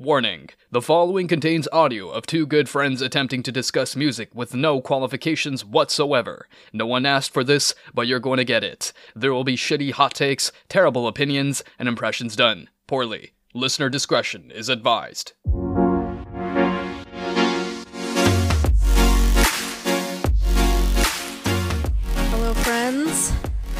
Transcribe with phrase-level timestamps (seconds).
[0.00, 4.80] Warning the following contains audio of two good friends attempting to discuss music with no
[4.80, 6.46] qualifications whatsoever.
[6.72, 8.92] No one asked for this, but you're going to get it.
[9.16, 13.32] There will be shitty hot takes, terrible opinions, and impressions done poorly.
[13.52, 15.32] Listener discretion is advised.
[22.30, 23.32] Hello, friends.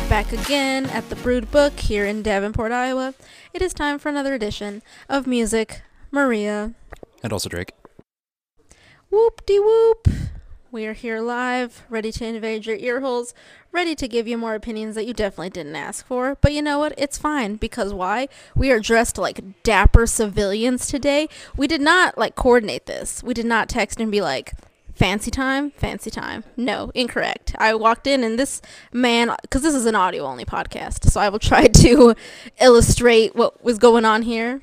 [0.08, 3.14] Back again at the Brood Book here in Davenport, Iowa.
[3.54, 6.74] It is time for another edition of Music Maria.
[7.22, 7.72] And also Drake.
[9.10, 10.08] Whoop de whoop.
[10.70, 13.32] We are here live, ready to invade your ear holes,
[13.72, 16.36] ready to give you more opinions that you definitely didn't ask for.
[16.42, 16.92] But you know what?
[16.98, 18.28] It's fine because why?
[18.54, 21.28] We are dressed like dapper civilians today.
[21.56, 23.22] We did not like coordinate this.
[23.22, 24.52] We did not text and be like,
[24.94, 26.44] fancy time, fancy time.
[26.54, 27.54] No, incorrect.
[27.56, 28.60] I walked in and this
[28.92, 32.14] man, because this is an audio only podcast, so I will try to
[32.60, 34.60] illustrate what was going on here.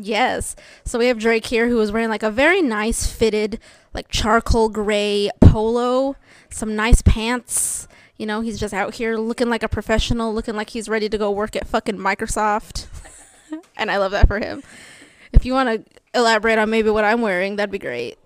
[0.00, 0.54] Yes.
[0.84, 3.58] So we have Drake here who is wearing like a very nice fitted,
[3.92, 6.14] like charcoal gray polo,
[6.50, 7.88] some nice pants.
[8.16, 11.18] You know, he's just out here looking like a professional, looking like he's ready to
[11.18, 12.86] go work at fucking Microsoft.
[13.76, 14.62] and I love that for him.
[15.32, 18.18] If you want to elaborate on maybe what I'm wearing, that'd be great.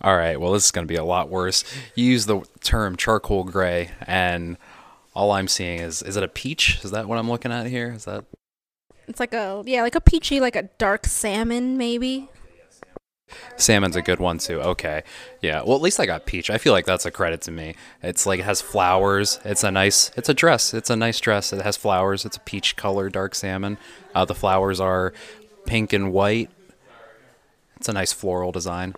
[0.00, 1.64] All right, well, this is going to be a lot worse.
[1.94, 4.56] You use the term charcoal gray, and
[5.14, 6.84] all I'm seeing is is it a peach?
[6.84, 7.92] Is that what I'm looking at here?
[7.92, 8.24] Is that
[9.08, 12.28] It's like a yeah, like a peachy, like a dark salmon maybe.
[13.56, 14.60] salmon's a good one too?
[14.60, 15.02] Okay,
[15.40, 15.62] yeah.
[15.62, 16.50] Well, at least I got peach.
[16.50, 17.74] I feel like that's a credit to me.
[18.02, 19.40] It's like it has flowers.
[19.44, 20.10] It's a nice.
[20.16, 20.74] It's a dress.
[20.74, 21.52] It's a nice dress.
[21.52, 22.24] It has flowers.
[22.24, 23.78] It's a peach color, dark salmon.
[24.14, 25.12] Uh, the flowers are
[25.66, 26.50] pink and white.
[27.76, 28.94] It's a nice floral design.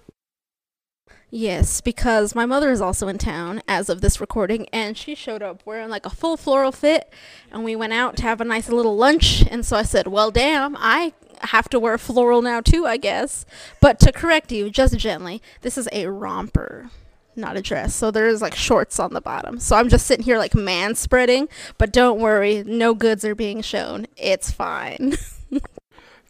[1.30, 5.42] Yes, because my mother is also in town as of this recording, and she showed
[5.42, 7.12] up wearing like a full floral fit,
[7.52, 10.30] and we went out to have a nice little lunch, and so I said, well,
[10.30, 11.12] damn, I
[11.42, 13.44] have to wear floral now too, I guess.
[13.78, 16.88] But to correct you, just gently, this is a romper,
[17.36, 19.60] not a dress, so there's like shorts on the bottom.
[19.60, 23.60] So I'm just sitting here like man spreading, but don't worry, no goods are being
[23.60, 24.06] shown.
[24.16, 25.18] It's fine.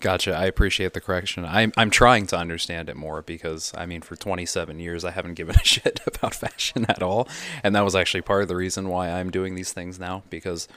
[0.01, 0.33] Gotcha.
[0.33, 1.45] I appreciate the correction.
[1.45, 5.35] I'm I'm trying to understand it more because I mean, for 27 years, I haven't
[5.35, 7.29] given a shit about fashion at all,
[7.65, 10.23] and that was actually part of the reason why I'm doing these things now.
[10.31, 10.69] Because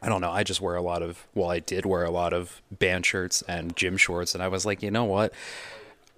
[0.00, 1.26] I don't know, I just wear a lot of.
[1.34, 4.64] Well, I did wear a lot of band shirts and gym shorts, and I was
[4.64, 5.32] like, you know what?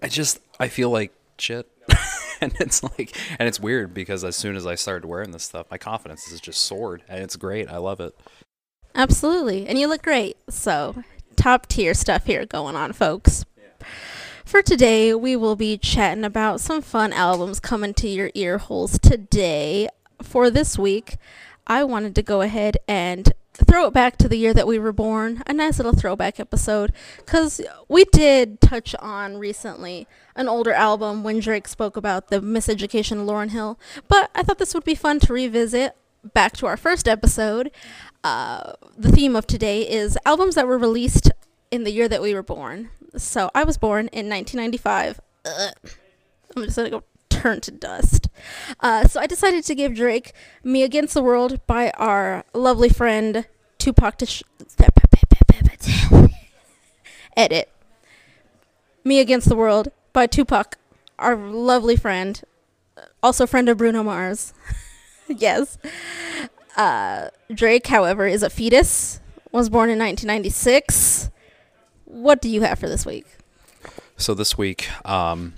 [0.02, 1.66] I just I feel like shit.
[2.42, 5.66] and it's like and it's weird because as soon as I started wearing this stuff,
[5.70, 7.70] my confidence is just soared and it's great.
[7.70, 8.14] I love it.
[8.94, 9.66] Absolutely.
[9.66, 10.36] And you look great.
[10.48, 11.04] So,
[11.40, 13.46] top tier stuff here going on, folks.
[14.44, 18.98] For today, we will be chatting about some fun albums coming to your ear holes
[18.98, 19.88] today.
[20.22, 21.16] For this week,
[21.66, 24.92] I wanted to go ahead and throw it back to the year that we were
[24.92, 25.42] born.
[25.46, 26.92] A nice little throwback episode.
[27.16, 30.06] Because we did touch on recently
[30.36, 33.78] an older album when Drake spoke about the miseducation of Lauryn Hill.
[34.08, 35.96] But I thought this would be fun to revisit
[36.34, 37.70] back to our first episode.
[38.22, 41.30] The theme of today is albums that were released
[41.70, 42.90] in the year that we were born.
[43.16, 45.20] So I was born in 1995.
[45.44, 45.74] Ugh.
[46.56, 48.28] I'm just gonna go turn to dust.
[48.80, 50.32] Uh, so I decided to give Drake
[50.62, 53.46] "Me Against the World" by our lovely friend
[53.78, 54.20] Tupac.
[57.36, 57.70] Edit.
[59.04, 60.76] "Me Against the World" by Tupac,
[61.18, 62.42] our lovely friend,
[63.22, 64.52] also friend of Bruno Mars.
[65.28, 65.78] yes.
[66.80, 69.20] Uh, Drake, however, is a fetus.
[69.52, 71.28] Was born in 1996.
[72.06, 73.26] What do you have for this week?
[74.16, 75.52] So this week, um,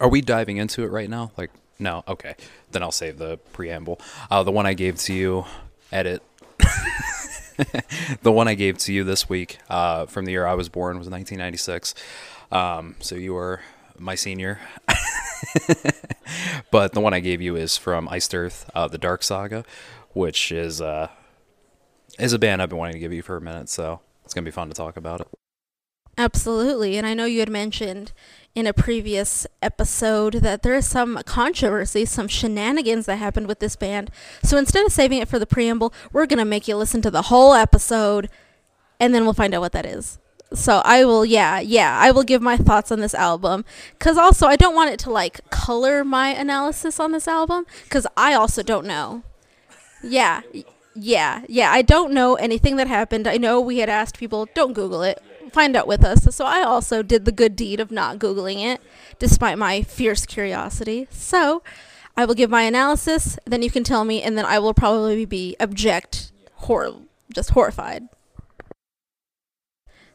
[0.00, 1.32] are we diving into it right now?
[1.36, 1.50] Like,
[1.80, 2.36] no, okay.
[2.70, 4.00] Then I'll save the preamble.
[4.30, 5.44] Uh, the one I gave to you,
[5.90, 6.22] edit.
[8.22, 10.98] the one I gave to you this week, uh, from the year I was born,
[11.00, 11.96] was 1996.
[12.52, 13.60] Um, so you were
[13.98, 14.60] my senior.
[16.70, 19.64] but the one I gave you is from Iced Earth, uh, the Dark Saga,
[20.12, 21.08] which is uh,
[22.18, 23.68] is a band I've been wanting to give you for a minute.
[23.68, 25.28] So it's gonna be fun to talk about it.
[26.18, 26.96] Absolutely.
[26.96, 28.10] And I know you had mentioned
[28.52, 33.76] in a previous episode that there is some controversy, some shenanigans that happened with this
[33.76, 34.10] band.
[34.42, 37.22] So instead of saving it for the preamble, we're to make you listen to the
[37.22, 38.28] whole episode
[38.98, 40.18] and then we'll find out what that is.
[40.52, 43.64] So I will, yeah, yeah, I will give my thoughts on this album.
[43.96, 47.64] Because also, I don't want it to like color my analysis on this album.
[47.84, 49.22] Because I also don't know.
[50.02, 50.42] Yeah,
[50.94, 51.70] yeah, yeah.
[51.70, 53.26] I don't know anything that happened.
[53.26, 56.34] I know we had asked people, don't Google it find out with us.
[56.34, 58.80] So I also did the good deed of not Googling it,
[59.18, 61.08] despite my fierce curiosity.
[61.10, 61.62] So
[62.16, 65.24] I will give my analysis, then you can tell me, and then I will probably
[65.24, 67.02] be object, hor-
[67.32, 68.08] just horrified.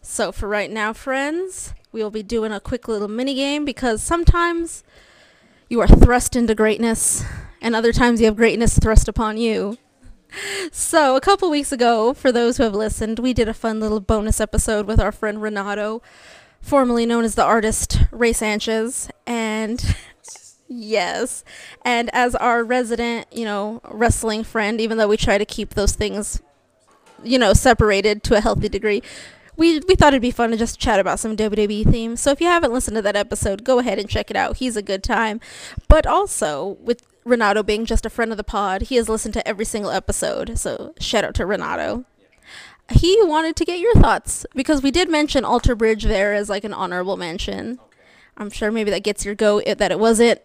[0.01, 4.01] So for right now, friends, we will be doing a quick little mini game because
[4.03, 4.83] sometimes
[5.69, 7.23] you are thrust into greatness,
[7.63, 9.77] and other times you have greatness thrust upon you.
[10.71, 13.99] So a couple weeks ago, for those who have listened, we did a fun little
[13.99, 16.01] bonus episode with our friend Renato,
[16.59, 19.95] formerly known as the artist Ray Sanchez, and
[20.67, 21.43] yes,
[21.85, 25.93] and as our resident, you know, wrestling friend, even though we try to keep those
[25.93, 26.41] things,
[27.23, 29.03] you know, separated to a healthy degree,
[29.55, 32.19] we we thought it'd be fun to just chat about some WWE themes.
[32.19, 34.57] So if you haven't listened to that episode, go ahead and check it out.
[34.57, 35.39] He's a good time.
[35.87, 39.47] But also with Renato being just a friend of the pod, he has listened to
[39.47, 40.57] every single episode.
[40.57, 42.05] So shout out to Renato.
[42.91, 46.63] He wanted to get your thoughts because we did mention Alter Bridge there as like
[46.63, 47.79] an honorable mention.
[48.37, 50.41] I'm sure maybe that gets your go that it wasn't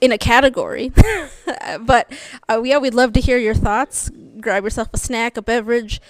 [0.00, 0.92] in a category.
[1.80, 2.12] but
[2.48, 4.10] uh, yeah, we'd love to hear your thoughts.
[4.40, 6.00] Grab yourself a snack, a beverage,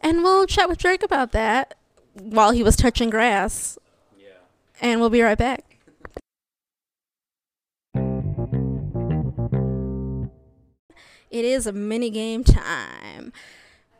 [0.00, 1.74] and we'll chat with Drake about that
[2.14, 3.78] while he was touching grass.
[4.18, 4.30] Yeah.
[4.80, 5.67] And we'll be right back.
[11.30, 13.32] It is a mini game time.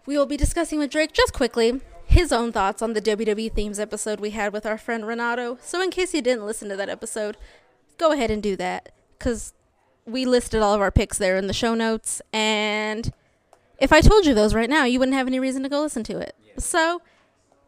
[0.06, 3.78] We will be discussing with Drake just quickly his own thoughts on the WWE themes
[3.78, 5.58] episode we had with our friend Renato.
[5.60, 7.36] So, in case you didn't listen to that episode,
[7.98, 9.52] go ahead and do that because
[10.06, 12.22] we listed all of our picks there in the show notes.
[12.32, 13.12] And
[13.78, 16.02] if I told you those right now, you wouldn't have any reason to go listen
[16.04, 16.34] to it.
[16.56, 17.02] So,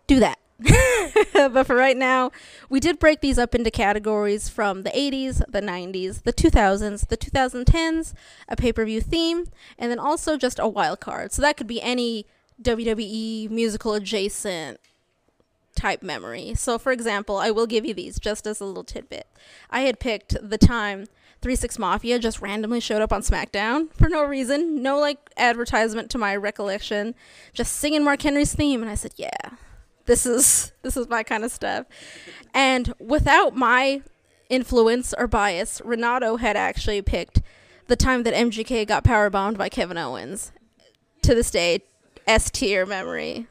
[0.06, 0.39] do that.
[1.33, 2.31] but for right now,
[2.69, 7.17] we did break these up into categories from the 80s, the 90s, the 2000s, the
[7.17, 8.15] 2010s,
[8.49, 9.47] a pay per view theme,
[9.79, 11.33] and then also just a wild card.
[11.33, 12.27] So that could be any
[12.62, 14.81] WWE musical adjacent
[15.75, 16.55] type memory.
[16.55, 19.27] So, for example, I will give you these just as a little tidbit.
[19.71, 21.06] I had picked the time
[21.41, 26.11] 3 6 Mafia just randomly showed up on SmackDown for no reason, no like advertisement
[26.11, 27.15] to my recollection,
[27.55, 28.83] just singing Mark Henry's theme.
[28.83, 29.51] And I said, yeah,
[30.11, 31.87] this is this is my kind of stuff.
[32.53, 34.03] And without my
[34.49, 37.41] influence or bias, Renato had actually picked
[37.87, 40.51] the time that MGK got power bombed by Kevin Owens.
[41.23, 41.83] To this day,
[42.27, 43.47] S tier memory.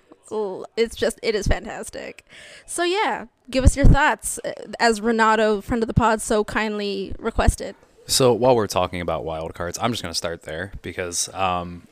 [0.75, 2.25] It's just it is fantastic.
[2.65, 4.51] So yeah, give us your thoughts uh,
[4.81, 7.75] as Renato, friend of the pod, so kindly requested.
[8.05, 11.87] So while we're talking about wild cards, I'm just going to start there because um,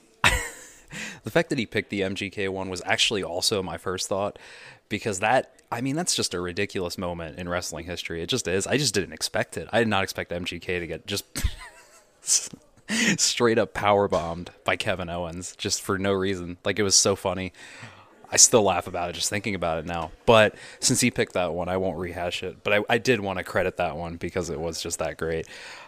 [1.24, 4.38] the fact that he picked the MGK one was actually also my first thought
[4.90, 8.22] because that I mean that's just a ridiculous moment in wrestling history.
[8.22, 8.68] It just is.
[8.68, 9.68] I just didn't expect it.
[9.72, 11.26] I did not expect MGK to get just
[13.18, 16.58] straight up power bombed by Kevin Owens just for no reason.
[16.64, 17.54] Like it was so funny.
[18.30, 20.12] I still laugh about it just thinking about it now.
[20.26, 22.58] But since he picked that one, I won't rehash it.
[22.64, 25.48] But I, I did want to credit that one because it was just that great.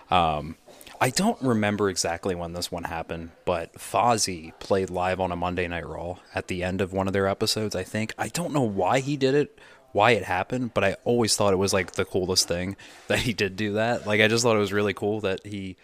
[0.10, 0.56] Um,
[1.02, 5.66] I don't remember exactly when this one happened, but Fozzy played live on a Monday
[5.66, 8.14] Night Raw at the end of one of their episodes, I think.
[8.18, 9.58] I don't know why he did it,
[9.94, 12.76] why it happened, but I always thought it was like the coolest thing
[13.08, 14.06] that he did do that.
[14.06, 15.78] Like, I just thought it was really cool that he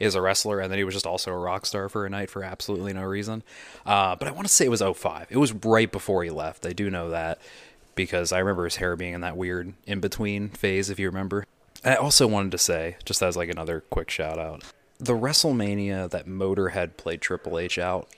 [0.00, 2.30] is a wrestler and then he was just also a rock star for a night
[2.30, 3.42] for absolutely no reason.
[3.84, 5.26] Uh, but I want to say it was 05.
[5.28, 6.64] It was right before he left.
[6.64, 7.40] I do know that
[7.94, 11.46] because I remember his hair being in that weird in between phase, if you remember.
[11.84, 14.64] I also wanted to say, just as like another quick shout out,
[14.98, 18.08] the WrestleMania that Motorhead played Triple H out,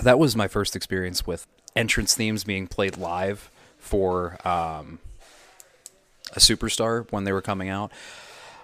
[0.00, 1.46] that was my first experience with
[1.76, 4.98] entrance themes being played live for um,
[6.34, 7.92] a superstar when they were coming out.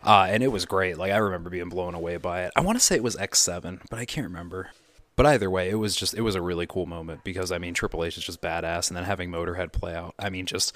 [0.02, 0.98] Uh, and it was great.
[0.98, 2.52] Like I remember being blown away by it.
[2.54, 4.70] I want to say it was X7, but I can't remember.
[5.16, 7.72] But either way, it was just it was a really cool moment because I mean
[7.72, 10.74] Triple H is just badass, and then having Motorhead play out, I mean just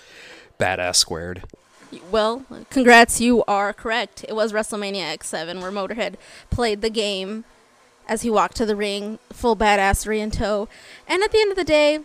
[0.61, 1.43] badass squared.
[2.11, 4.25] Well, congrats, you are correct.
[4.28, 6.14] It was WrestleMania X7 where Motorhead
[6.50, 7.45] played the game
[8.07, 10.68] as he walked to the ring, full badassery in tow.
[11.07, 12.00] And at the end of the day,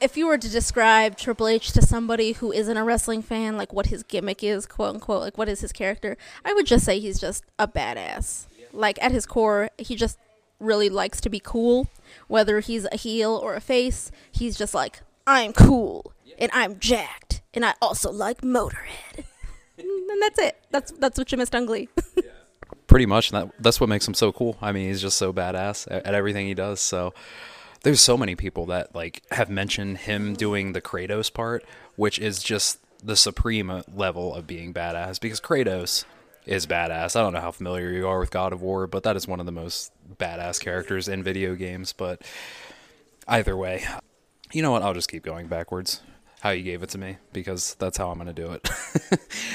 [0.00, 3.72] if you were to describe Triple H to somebody who isn't a wrestling fan, like
[3.72, 6.98] what his gimmick is, quote unquote, like what is his character, I would just say
[6.98, 8.46] he's just a badass.
[8.72, 10.18] Like at his core, he just
[10.60, 11.88] really likes to be cool.
[12.28, 17.40] Whether he's a heel or a face, he's just like, I'm cool and I'm jacked
[17.56, 19.24] and I also like Motorhead.
[19.78, 20.62] and that's it.
[20.70, 21.88] That's that's what you missed Ungly.
[22.86, 24.56] Pretty much, that that's what makes him so cool.
[24.62, 26.80] I mean, he's just so badass at, at everything he does.
[26.80, 27.14] So
[27.82, 31.64] there's so many people that like have mentioned him doing the Kratos part,
[31.96, 36.04] which is just the supreme level of being badass because Kratos
[36.44, 37.16] is badass.
[37.16, 39.40] I don't know how familiar you are with God of War, but that is one
[39.40, 41.92] of the most badass characters in video games.
[41.92, 42.22] But
[43.26, 43.84] either way,
[44.52, 44.82] you know what?
[44.82, 46.02] I'll just keep going backwards
[46.46, 48.62] how you gave it to me because that's how I'm going to do it.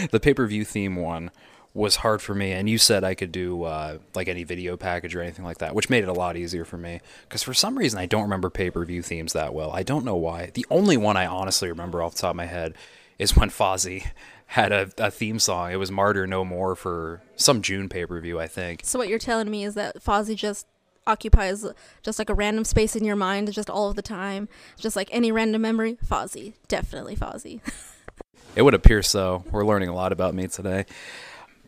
[0.12, 1.32] the pay per view theme one
[1.74, 2.52] was hard for me.
[2.52, 5.74] And you said I could do uh, like any video package or anything like that,
[5.74, 7.00] which made it a lot easier for me.
[7.24, 9.72] Because for some reason, I don't remember pay per view themes that well.
[9.72, 10.52] I don't know why.
[10.54, 12.76] The only one I honestly remember off the top of my head
[13.18, 14.08] is when Fozzy
[14.48, 15.72] had a, a theme song.
[15.72, 18.82] It was Martyr No More for some June pay per view, I think.
[18.84, 20.68] So what you're telling me is that Fozzy just
[21.08, 21.66] occupies
[22.04, 24.48] just like a random space in your mind just all of the time.
[24.78, 26.54] Just like any random memory, Fozzy.
[26.68, 27.62] Definitely Fozzy.
[28.56, 29.44] it would appear so.
[29.52, 30.86] We're learning a lot about me today.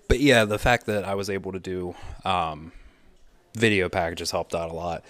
[0.07, 2.71] But yeah, the fact that I was able to do um,
[3.55, 5.03] video packages helped out a lot.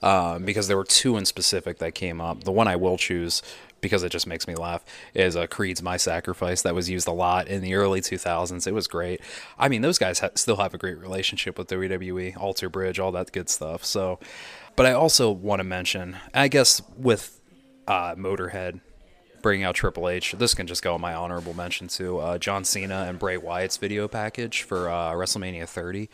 [0.00, 2.44] Um, because there were two in specific that came up.
[2.44, 3.42] The one I will choose
[3.80, 7.12] because it just makes me laugh is uh, Creed's "My Sacrifice" that was used a
[7.12, 8.66] lot in the early 2000s.
[8.66, 9.20] It was great.
[9.58, 13.12] I mean, those guys ha- still have a great relationship with WWE, Alter Bridge, all
[13.12, 13.84] that good stuff.
[13.84, 14.18] So,
[14.76, 17.40] but I also want to mention, I guess, with
[17.86, 18.80] uh, Motorhead
[19.42, 22.64] bringing out Triple H, this can just go in my honorable mention to uh, John
[22.64, 26.10] Cena and Bray Wyatt's video package for uh, WrestleMania 30.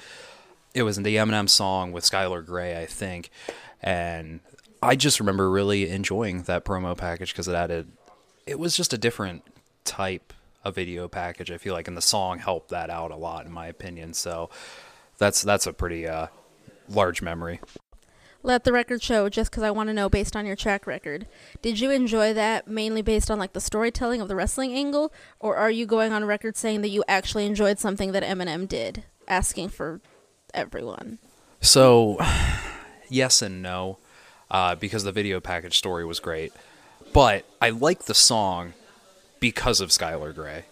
[0.74, 3.30] It was the Eminem song with Skylar Grey, I think,
[3.80, 4.40] and
[4.84, 7.90] I just remember really enjoying that promo package because it added,
[8.46, 9.42] it was just a different
[9.84, 11.50] type of video package.
[11.50, 14.12] I feel like, and the song helped that out a lot, in my opinion.
[14.12, 14.50] So
[15.16, 16.26] that's that's a pretty uh,
[16.86, 17.60] large memory.
[18.42, 21.26] Let the record show, just because I want to know based on your track record.
[21.62, 25.56] Did you enjoy that mainly based on like the storytelling of the wrestling angle, or
[25.56, 29.70] are you going on record saying that you actually enjoyed something that Eminem did, asking
[29.70, 30.02] for
[30.52, 31.20] everyone?
[31.62, 32.18] So,
[33.08, 33.96] yes and no
[34.54, 36.52] uh, because the video package story was great.
[37.12, 38.72] But I like the song
[39.40, 40.64] because of Skylar Grey.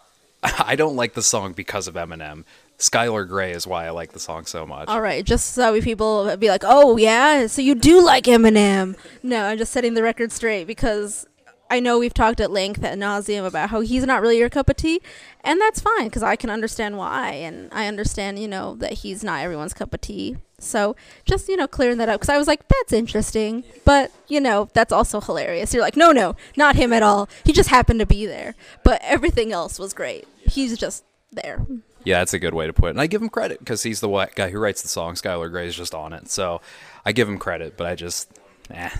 [0.42, 2.44] I don't like the song because of Eminem.
[2.80, 4.88] Skylar Grey is why I like the song so much.
[4.88, 9.44] All right, just so people be like, "Oh yeah, so you do like Eminem?" No,
[9.44, 11.24] I'm just setting the record straight because
[11.70, 14.68] I know we've talked at length at nauseum about how he's not really your cup
[14.68, 15.00] of tea,
[15.42, 19.22] and that's fine because I can understand why, and I understand, you know, that he's
[19.22, 20.38] not everyone's cup of tea.
[20.58, 24.40] So just you know, clearing that up because I was like, that's interesting, but you
[24.40, 25.72] know, that's also hilarious.
[25.72, 27.28] You're like, no, no, not him at all.
[27.44, 30.26] He just happened to be there, but everything else was great.
[30.40, 31.64] He's just there.
[32.04, 32.90] Yeah, that's a good way to put it.
[32.90, 35.14] And I give him credit because he's the guy who writes the song.
[35.14, 36.60] Skylar Grey is just on it, so
[37.04, 37.76] I give him credit.
[37.76, 38.30] But I just,
[38.70, 38.90] eh,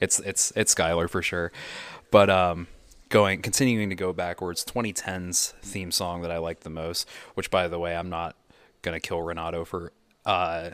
[0.00, 1.52] it's it's it's Skylar for sure.
[2.10, 2.66] But um,
[3.08, 7.68] going continuing to go backwards, 2010's theme song that I like the most, which by
[7.68, 8.36] the way, I'm not
[8.82, 9.92] gonna kill Renato for
[10.24, 10.70] uh,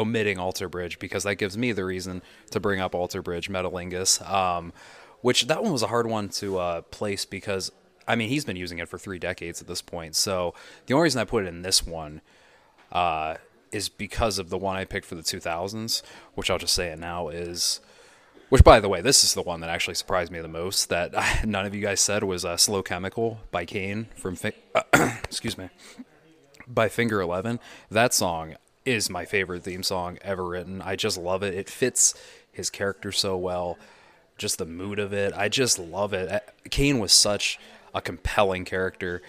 [0.00, 4.28] omitting Alter Bridge because that gives me the reason to bring up Alter Bridge, Metalingus,
[4.28, 4.72] um,
[5.20, 7.70] which that one was a hard one to uh, place because
[8.08, 10.16] I mean he's been using it for three decades at this point.
[10.16, 10.54] So
[10.86, 12.22] the only reason I put it in this one
[12.90, 13.36] uh,
[13.70, 16.02] is because of the one I picked for the 2000s,
[16.34, 17.80] which I'll just say it now is
[18.50, 21.14] which, by the way, this is the one that actually surprised me the most that
[21.46, 24.52] none of you guys said was uh, "Slow Chemical" by Kane from, fi-
[25.24, 25.70] excuse me,
[26.66, 27.60] by Finger Eleven.
[27.90, 28.56] That song
[28.90, 30.82] is my favorite theme song ever written.
[30.82, 31.54] I just love it.
[31.54, 32.14] It fits
[32.52, 33.78] his character so well.
[34.36, 35.32] Just the mood of it.
[35.34, 36.30] I just love it.
[36.30, 37.58] Uh, Kane was such
[37.94, 39.22] a compelling character.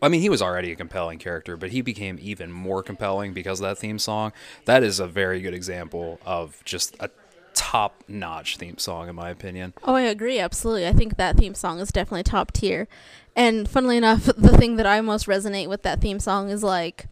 [0.00, 3.60] I mean, he was already a compelling character, but he became even more compelling because
[3.60, 4.32] of that theme song.
[4.66, 7.10] That is a very good example of just a
[7.54, 9.74] top notch theme song, in my opinion.
[9.82, 10.38] Oh, I agree.
[10.38, 10.86] Absolutely.
[10.86, 12.86] I think that theme song is definitely top tier.
[13.34, 17.08] And funnily enough, the thing that I most resonate with that theme song is like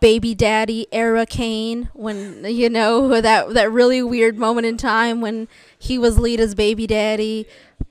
[0.00, 5.48] baby daddy era Kane when you know that that really weird moment in time when
[5.78, 7.46] he was Lita's baby daddy,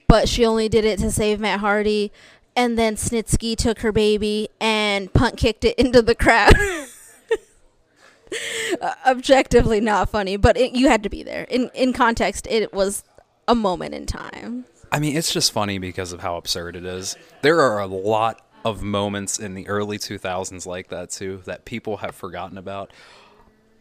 [0.08, 2.12] but she only did it to save Matt Hardy,
[2.56, 6.54] and then Snitsky took her baby and punt kicked it into the crowd.
[8.82, 11.44] uh, objectively not funny, but it, you had to be there.
[11.44, 13.04] In in context, it was
[13.48, 14.66] a moment in time.
[14.92, 17.16] I mean, it's just funny because of how absurd it is.
[17.42, 21.98] There are a lot of moments in the early 2000s like that too that people
[21.98, 22.92] have forgotten about.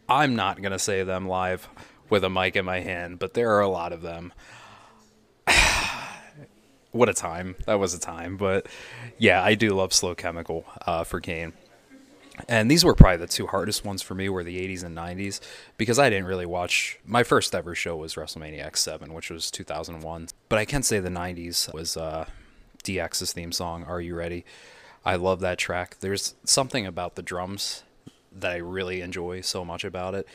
[0.09, 1.69] I'm not going to say them live
[2.09, 4.33] with a mic in my hand, but there are a lot of them.
[6.91, 7.55] what a time.
[7.65, 8.67] That was a time, but
[9.17, 11.53] yeah, I do love Slow Chemical uh, for Kane
[12.47, 15.39] and these were probably the two hardest ones for me were the 80s and 90s
[15.77, 20.27] because I didn't really watch my first ever show was WrestleMania X7 which was 2001
[20.49, 22.25] but I can say the 90s was uh,
[22.83, 24.45] DX's theme song Are You Ready
[25.05, 27.83] I love that track there's something about the drums
[28.31, 30.27] that I really enjoy so much about it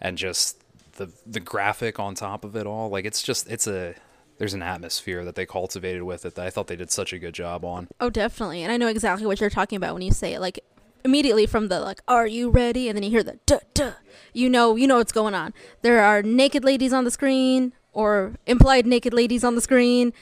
[0.00, 0.62] and just
[0.96, 3.94] the the graphic on top of it all like it's just it's a
[4.38, 7.18] there's an atmosphere that they cultivated with it that I thought they did such a
[7.18, 7.88] good job on.
[8.00, 8.62] Oh, definitely.
[8.62, 10.40] And I know exactly what you're talking about when you say it.
[10.40, 10.60] Like
[11.04, 13.92] immediately from the like are you ready and then you hear the duh duh
[14.32, 18.34] you know you know what's going on there are naked ladies on the screen or
[18.44, 20.12] implied naked ladies on the screen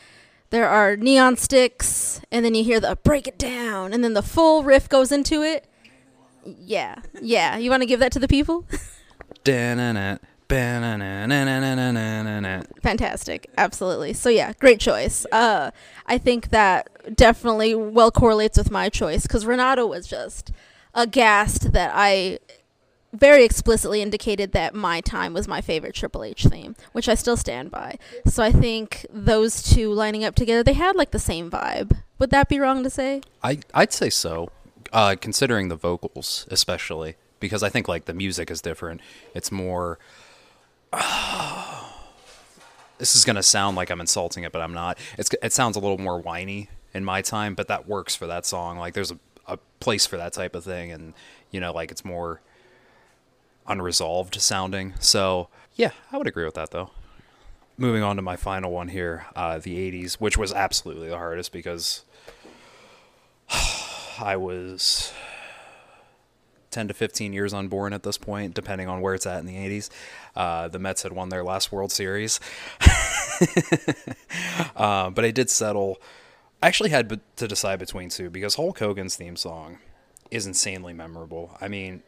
[0.54, 4.22] there are neon sticks, and then you hear the break it down, and then the
[4.22, 5.66] full riff goes into it.
[6.44, 7.56] Yeah, yeah.
[7.56, 8.64] You want to give that to the people?
[12.82, 13.50] Fantastic.
[13.58, 14.12] Absolutely.
[14.12, 15.26] So yeah, great choice.
[15.32, 15.72] Uh
[16.06, 20.52] I think that definitely well correlates with my choice cuz Renato was just
[20.94, 22.38] aghast that I
[23.14, 27.36] very explicitly indicated that my time was my favorite Triple H theme, which I still
[27.36, 27.98] stand by.
[28.26, 31.96] So I think those two lining up together, they had like the same vibe.
[32.18, 33.22] Would that be wrong to say?
[33.42, 34.50] I I'd say so,
[34.92, 39.00] uh, considering the vocals especially because I think like the music is different.
[39.34, 39.98] It's more.
[42.98, 44.98] this is gonna sound like I'm insulting it, but I'm not.
[45.18, 48.46] It's it sounds a little more whiny in my time, but that works for that
[48.46, 48.78] song.
[48.78, 51.14] Like there's a, a place for that type of thing, and
[51.50, 52.40] you know like it's more
[53.66, 54.94] unresolved sounding.
[55.00, 56.90] So yeah, I would agree with that though.
[57.76, 61.52] Moving on to my final one here, uh, the '80s, which was absolutely the hardest
[61.52, 62.04] because
[64.20, 65.12] I was
[66.74, 69.54] 10 to 15 years unborn at this point, depending on where it's at in the
[69.54, 69.90] 80s.
[70.34, 72.40] Uh, the Mets had won their last World Series.
[74.76, 76.00] uh, but I did settle.
[76.60, 79.78] I actually had to decide between two because Hulk Hogan's theme song
[80.32, 81.56] is insanely memorable.
[81.60, 82.02] I mean,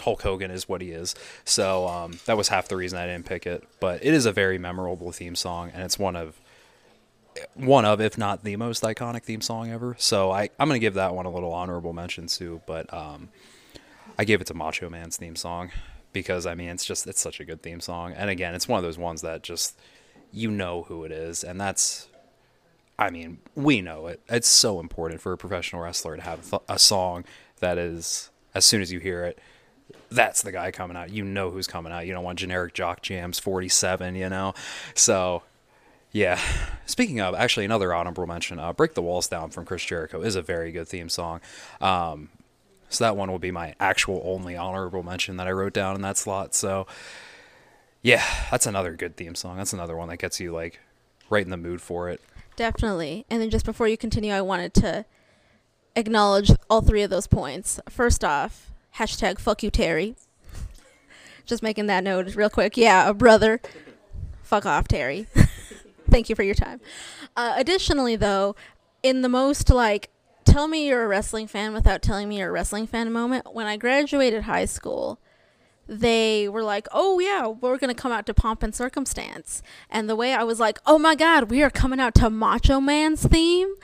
[0.00, 1.14] Hulk Hogan is what he is.
[1.44, 3.66] So um, that was half the reason I didn't pick it.
[3.80, 6.40] But it is a very memorable theme song, and it's one of
[7.54, 9.96] one of, if not the most iconic theme song ever.
[9.98, 12.60] So I, I'm to give that one a little honorable mention too.
[12.66, 13.28] But um,
[14.18, 15.70] I gave it to Macho Man's theme song
[16.12, 18.12] because I mean it's just it's such a good theme song.
[18.12, 19.78] And again, it's one of those ones that just
[20.32, 22.08] you know who it is, and that's.
[22.98, 24.20] I mean, we know it.
[24.28, 27.24] It's so important for a professional wrestler to have a song
[27.58, 29.38] that is, as soon as you hear it,
[30.10, 31.10] that's the guy coming out.
[31.10, 32.06] You know who's coming out.
[32.06, 34.54] You don't want generic jock jams 47, you know?
[34.94, 35.42] So
[36.12, 36.38] yeah.
[36.86, 40.36] Speaking of, actually, another honorable mention, uh, "Break the Walls Down" from Chris Jericho is
[40.36, 41.40] a very good theme song.
[41.80, 42.28] Um,
[42.90, 46.02] so that one will be my actual only honorable mention that I wrote down in
[46.02, 46.54] that slot.
[46.54, 46.86] So,
[48.02, 49.56] yeah, that's another good theme song.
[49.56, 50.80] That's another one that gets you like
[51.30, 52.20] right in the mood for it.
[52.56, 53.24] Definitely.
[53.30, 55.06] And then just before you continue, I wanted to
[55.96, 57.80] acknowledge all three of those points.
[57.88, 60.16] First off, hashtag fuck you, Terry.
[61.44, 62.76] just making that note real quick.
[62.76, 63.60] Yeah, a brother.
[64.42, 65.26] Fuck off, Terry.
[66.10, 66.80] Thank you for your time.
[67.36, 68.54] Uh, additionally, though,
[69.02, 70.10] in the most like
[70.44, 73.66] tell me you're a wrestling fan without telling me you're a wrestling fan moment, when
[73.66, 75.18] I graduated high school,
[75.88, 80.16] they were like, "Oh yeah, we're gonna come out to Pomp and Circumstance," and the
[80.16, 83.74] way I was like, "Oh my God, we are coming out to Macho Man's theme,"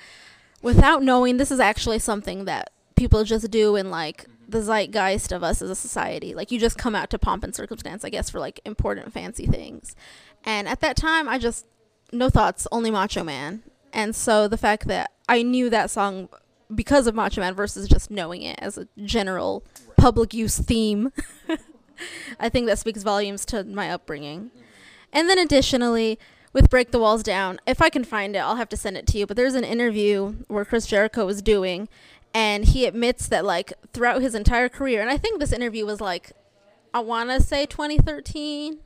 [0.62, 5.42] without knowing this is actually something that people just do in like the zeitgeist of
[5.44, 6.34] us as a society.
[6.34, 9.46] Like you just come out to Pomp and Circumstance, I guess, for like important fancy
[9.46, 9.94] things.
[10.44, 11.66] And at that time, I just
[12.10, 13.62] no thoughts, only Macho Man.
[13.92, 16.28] And so the fact that I knew that song
[16.74, 19.62] because of Macho Man versus just knowing it as a general
[19.96, 21.12] public use theme,
[22.40, 24.50] I think that speaks volumes to my upbringing.
[25.12, 26.18] And then additionally,
[26.52, 29.06] with Break the Walls Down, if I can find it, I'll have to send it
[29.08, 29.26] to you.
[29.26, 31.88] But there's an interview where Chris Jericho was doing,
[32.34, 36.00] and he admits that, like, throughout his entire career, and I think this interview was
[36.00, 36.32] like,
[36.92, 38.78] I want to say 2013,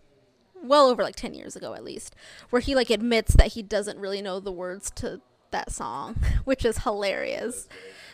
[0.63, 2.15] well over like 10 years ago at least
[2.51, 6.65] where he like admits that he doesn't really know the words to that song which
[6.65, 7.69] is hilarious.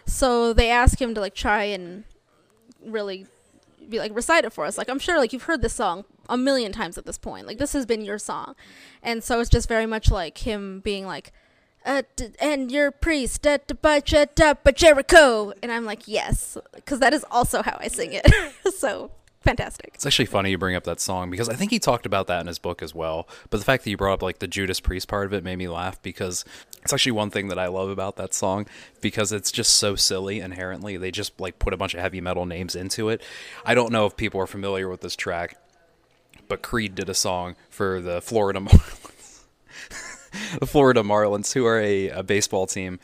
[0.06, 2.04] So they ask him to like try and
[2.84, 3.26] really
[3.88, 4.78] be like recite it for us.
[4.78, 7.46] Like i'm sure like you've heard this song a million times at this point.
[7.46, 8.54] Like this has been your song.
[9.02, 11.32] And so it's just very much like him being like
[11.84, 12.02] uh,
[12.40, 17.62] and your priest, uh, d- but Jericho, and I'm like, yes, because that is also
[17.62, 18.26] how I sing it.
[18.74, 19.10] so
[19.40, 19.92] fantastic.
[19.94, 22.40] It's actually funny you bring up that song because I think he talked about that
[22.40, 23.26] in his book as well.
[23.50, 25.56] But the fact that you brought up like the Judas Priest part of it made
[25.56, 26.44] me laugh because
[26.82, 28.66] it's actually one thing that I love about that song
[29.00, 30.96] because it's just so silly inherently.
[30.96, 33.22] They just like put a bunch of heavy metal names into it.
[33.64, 35.56] I don't know if people are familiar with this track,
[36.48, 38.60] but Creed did a song for the Florida.
[40.60, 42.98] the Florida Marlins, who are a, a baseball team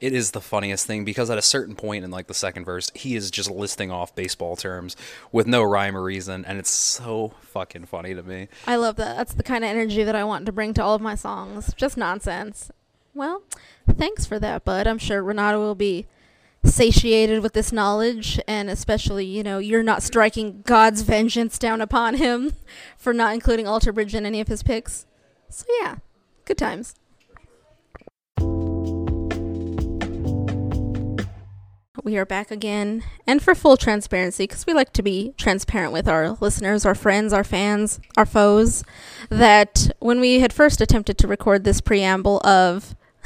[0.00, 2.90] it is the funniest thing because at a certain point in like the second verse,
[2.94, 4.96] he is just listing off baseball terms
[5.32, 8.48] with no rhyme or reason, and it's so fucking funny to me.
[8.66, 9.16] I love that.
[9.16, 11.74] That's the kind of energy that I want to bring to all of my songs.
[11.74, 12.70] Just nonsense.
[13.14, 13.42] Well,
[13.88, 14.86] thanks for that, bud.
[14.86, 16.06] I'm sure Renato will be
[16.64, 22.14] satiated with this knowledge, and especially, you know, you're not striking God's vengeance down upon
[22.14, 22.52] him
[22.96, 25.06] for not including Alter Bridge in any of his picks.
[25.48, 25.96] So, yeah,
[26.48, 26.94] good times.
[32.02, 33.04] We are back again.
[33.26, 37.34] And for full transparency, because we like to be transparent with our listeners, our friends,
[37.34, 38.82] our fans, our foes,
[39.28, 42.96] that when we had first attempted to record this preamble of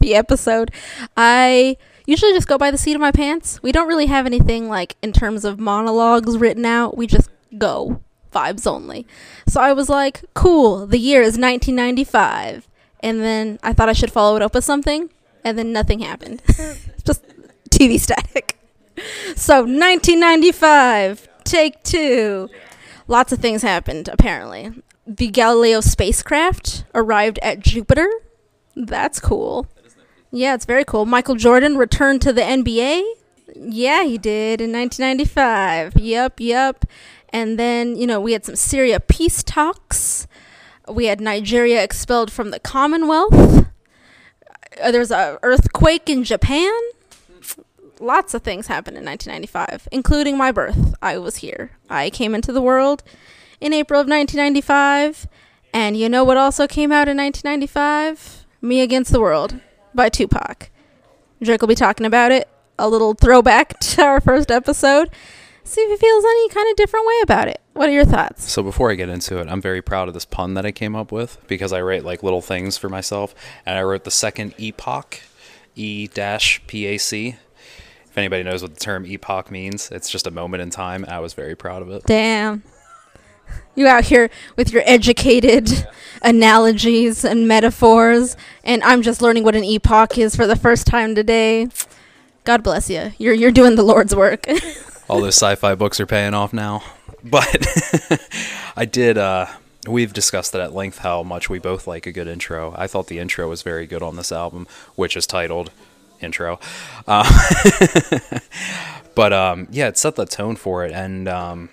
[0.00, 0.70] the episode,
[1.14, 3.62] I usually just go by the seat of my pants.
[3.62, 6.96] We don't really have anything like in terms of monologues written out.
[6.96, 8.00] We just go
[8.32, 9.06] vibes only.
[9.48, 12.68] So I was like, cool, the year is 1995.
[13.00, 15.10] And then I thought I should follow it up with something,
[15.44, 16.42] and then nothing happened.
[17.04, 17.24] just
[17.70, 18.58] TV static.
[19.36, 22.48] So 1995, take two.
[23.06, 24.72] Lots of things happened, apparently.
[25.06, 28.08] The Galileo spacecraft arrived at Jupiter.
[28.74, 29.66] That's cool.
[30.30, 31.06] Yeah, it's very cool.
[31.06, 33.02] Michael Jordan returned to the NBA.
[33.54, 35.96] Yeah, he did in 1995.
[35.96, 36.84] Yep, yep.
[37.30, 40.26] And then, you know, we had some Syria peace talks.
[40.88, 43.66] We had Nigeria expelled from the Commonwealth.
[44.80, 46.72] Uh, there was a earthquake in Japan.
[47.98, 50.94] Lots of things happened in 1995, including my birth.
[51.00, 51.72] I was here.
[51.88, 53.02] I came into the world
[53.60, 55.26] in April of 1995.
[55.72, 58.46] And you know what also came out in 1995?
[58.62, 59.60] Me Against the World
[59.94, 60.70] by Tupac.
[61.42, 62.48] Drake will be talking about it.
[62.78, 65.10] A little throwback to our first episode.
[65.66, 67.60] See if he feels any kind of different way about it.
[67.72, 68.50] What are your thoughts?
[68.50, 70.94] So before I get into it, I'm very proud of this pun that I came
[70.94, 73.34] up with because I write like little things for myself,
[73.66, 75.20] and I wrote the second epoch,
[75.74, 77.34] E dash P A C.
[78.04, 81.04] If anybody knows what the term epoch means, it's just a moment in time.
[81.08, 82.04] I was very proud of it.
[82.06, 82.62] Damn.
[83.74, 85.86] You out here with your educated
[86.22, 91.16] analogies and metaphors, and I'm just learning what an epoch is for the first time
[91.16, 91.68] today.
[92.44, 93.12] God bless you.
[93.18, 94.46] You're you're doing the Lord's work.
[95.08, 96.82] All those sci-fi books are paying off now.
[97.22, 97.66] But
[98.76, 99.18] I did.
[99.18, 99.46] Uh,
[99.86, 102.74] we've discussed it at length how much we both like a good intro.
[102.76, 105.70] I thought the intro was very good on this album, which is titled
[106.20, 106.58] "Intro."
[107.06, 107.24] Uh,
[109.14, 111.68] but um, yeah, it set the tone for it, and um,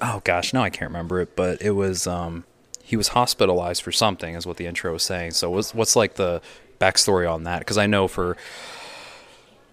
[0.00, 2.44] oh gosh, now I can't remember it, but it was um,
[2.82, 5.32] he was hospitalized for something, is what the intro was saying.
[5.32, 6.40] So what's what's like the
[6.80, 7.60] backstory on that?
[7.60, 8.36] Because I know for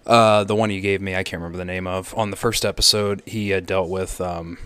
[0.08, 2.14] uh, the one you gave me, I can't remember the name of.
[2.18, 4.58] On the first episode, he had dealt with um,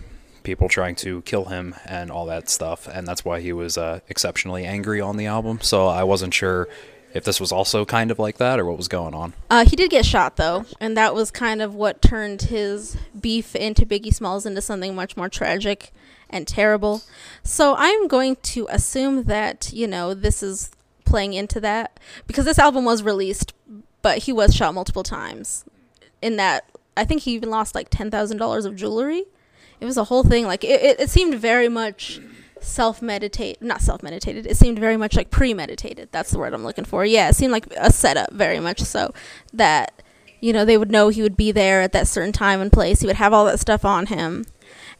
[0.42, 4.00] people trying to kill him and all that stuff, and that's why he was uh,
[4.08, 5.60] exceptionally angry on the album.
[5.60, 6.68] So I wasn't sure
[7.14, 9.34] if this was also kind of like that or what was going on.
[9.50, 13.54] Uh, he did get shot though, and that was kind of what turned his beef
[13.54, 15.92] into Biggie Smalls into something much more tragic
[16.30, 17.02] and terrible.
[17.42, 20.70] So I'm going to assume that you know this is
[21.04, 23.52] playing into that because this album was released,
[24.02, 25.64] but he was shot multiple times.
[26.20, 26.64] In that,
[26.96, 29.24] I think he even lost like ten thousand dollars of jewelry.
[29.80, 30.46] It was a whole thing.
[30.46, 32.20] Like it, it, it seemed very much
[32.60, 36.62] self meditate not self meditated it seemed very much like premeditated that's the word i'm
[36.62, 39.12] looking for yeah it seemed like a setup very much so
[39.52, 40.00] that
[40.40, 43.00] you know they would know he would be there at that certain time and place
[43.00, 44.44] he would have all that stuff on him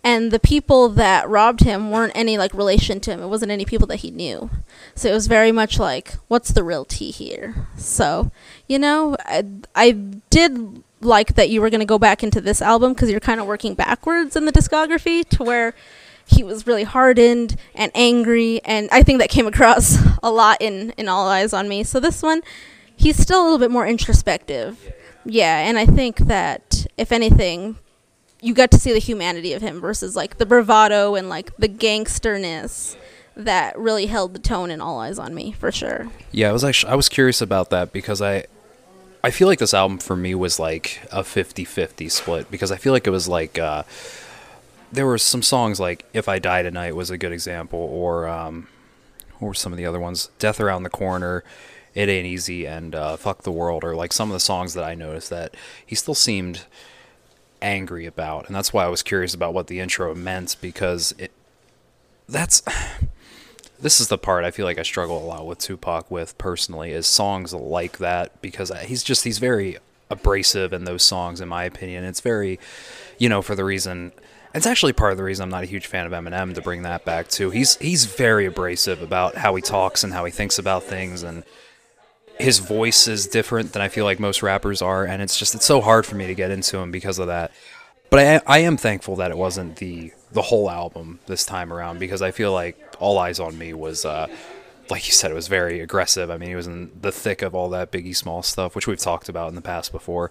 [0.05, 3.23] and the people that robbed him weren't any like relation to him.
[3.23, 4.51] It wasn't any people that he knew.
[4.95, 7.69] So it was very much like what's the real tea here?
[7.77, 8.31] So
[8.67, 9.93] you know i, I
[10.31, 13.41] did like that you were going to go back into this album because you're kind
[13.41, 15.75] of working backwards in the discography to where
[16.25, 18.61] he was really hardened and angry.
[18.65, 21.85] And i think that came across a lot in in all eyes on me.
[21.85, 22.43] So this one
[22.95, 24.93] he's still a little bit more introspective.
[25.25, 27.79] Yeah and i think that if anything
[28.43, 31.69] you got to see the humanity of him versus like the bravado and like the
[31.69, 32.97] gangsterness
[33.37, 36.65] that really held the tone in all eyes on me for sure Yeah, I was
[36.65, 38.45] actually I was curious about that because I
[39.25, 42.93] I feel like this album for me was like a 50-50 split because I feel
[42.93, 43.85] like it was like uh
[44.91, 48.67] there were some songs like If I Die Tonight was a good example or um
[49.39, 50.29] what were some of the other ones?
[50.39, 51.43] Death Around the Corner,
[51.95, 54.85] It Ain't Easy and uh Fuck the World or like some of the songs that
[54.85, 55.55] I noticed that
[55.87, 56.67] he still seemed
[57.63, 61.33] angry about and that's why I was curious about what the intro meant because it
[62.29, 62.63] that's
[63.81, 66.93] this is the part I feel like I struggle a lot with Tupac with personally
[66.93, 69.79] is songs like that because he's just he's very
[70.11, 72.05] abrasive in those songs in my opinion.
[72.05, 72.61] It's very,
[73.19, 74.13] you know, for the reason
[74.55, 76.83] it's actually part of the reason I'm not a huge fan of Eminem to bring
[76.83, 77.51] that back too.
[77.51, 81.43] He's he's very abrasive about how he talks and how he thinks about things and
[82.39, 85.67] his voice is different than I feel like most rappers are and it's just it's
[85.67, 87.53] so hard for me to get into him because of that.
[88.11, 91.99] But I I am thankful that it wasn't the the whole album this time around
[91.99, 94.27] because I feel like All Eyes on Me was uh,
[94.91, 96.31] like you said, it was very aggressive.
[96.31, 98.99] I mean, he was in the thick of all that Biggie Small stuff, which we've
[98.99, 100.31] talked about in the past before.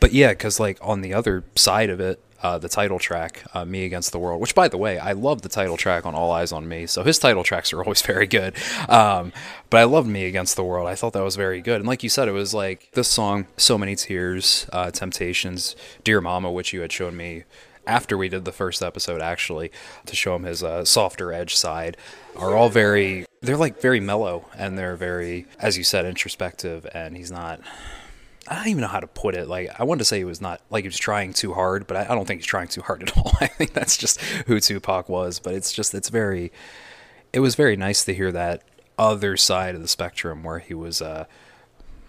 [0.00, 3.64] But yeah, because like on the other side of it, uh, the title track, uh,
[3.64, 6.30] "Me Against the World," which by the way, I love the title track on "All
[6.30, 8.54] Eyes on Me." So his title tracks are always very good.
[8.88, 9.32] Um,
[9.70, 11.80] but I loved "Me Against the World." I thought that was very good.
[11.80, 16.20] And like you said, it was like this song, "So Many Tears," uh, "Temptations," "Dear
[16.20, 17.44] Mama," which you had shown me
[17.88, 19.72] after we did the first episode actually
[20.04, 21.96] to show him his uh, softer edge side
[22.36, 27.16] are all very they're like very mellow and they're very as you said introspective and
[27.16, 27.60] he's not
[28.50, 29.48] I don't even know how to put it.
[29.48, 31.96] Like I wanted to say he was not like he was trying too hard, but
[31.96, 33.32] I, I don't think he's trying too hard at all.
[33.40, 35.38] I think that's just who Tupac was.
[35.38, 36.52] But it's just it's very
[37.32, 38.62] it was very nice to hear that
[38.98, 41.24] other side of the spectrum where he was uh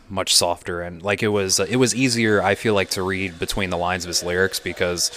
[0.10, 3.38] much softer and like it was uh, it was easier I feel like to read
[3.38, 5.12] between the lines of his lyrics because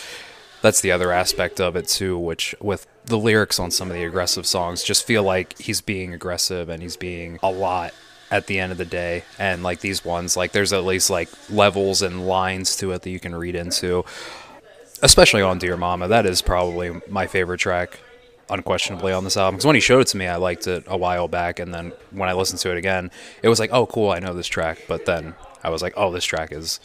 [0.60, 4.04] that's the other aspect of it too which with the lyrics on some of the
[4.04, 7.94] aggressive songs just feel like he's being aggressive and he's being a lot
[8.32, 9.22] at the end of the day.
[9.38, 13.10] And like these ones like there's at least like levels and lines to it that
[13.10, 14.04] you can read into.
[15.02, 18.00] Especially on dear mama that is probably my favorite track
[18.48, 19.56] unquestionably on this album.
[19.56, 21.60] Because when he showed it to me i liked it a while back.
[21.60, 23.10] And then when i listened to it again
[23.42, 24.78] it was like oh cool i know this track.
[24.88, 26.80] But then i was like oh this track is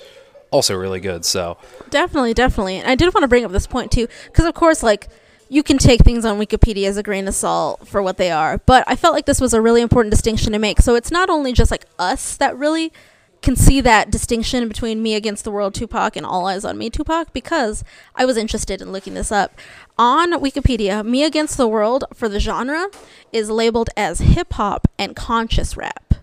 [0.51, 1.23] also really good.
[1.23, 1.57] So
[1.89, 2.77] Definitely, definitely.
[2.77, 5.07] And I did want to bring up this point too, because of course, like
[5.49, 8.57] you can take things on Wikipedia as a grain of salt for what they are,
[8.59, 10.81] but I felt like this was a really important distinction to make.
[10.81, 12.91] So it's not only just like us that really
[13.41, 16.89] can see that distinction between Me Against the World Tupac and All Eyes on Me
[16.89, 17.83] Tupac because
[18.15, 19.57] I was interested in looking this up.
[19.97, 22.87] On Wikipedia, Me Against the World for the genre
[23.31, 26.15] is labeled as hip hop and conscious rap.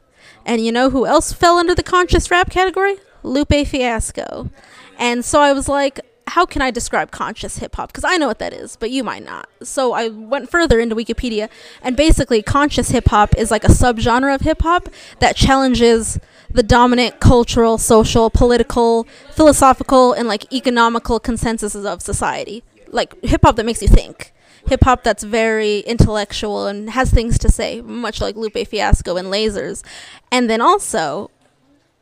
[0.44, 2.96] And you know who else fell under the conscious rap category?
[3.22, 4.50] Lupe Fiasco.
[4.98, 7.92] And so I was like, how can I describe conscious hip hop?
[7.92, 9.48] Because I know what that is, but you might not.
[9.62, 11.48] So I went further into Wikipedia,
[11.82, 14.88] and basically, conscious hip hop is like a subgenre of hip hop
[15.20, 16.18] that challenges
[16.50, 22.64] the dominant cultural, social, political, philosophical, and like economical consensuses of society.
[22.88, 24.32] Like hip hop that makes you think.
[24.68, 29.28] Hip hop that's very intellectual and has things to say, much like Lupe Fiasco and
[29.28, 29.84] Lasers.
[30.32, 31.30] And then also,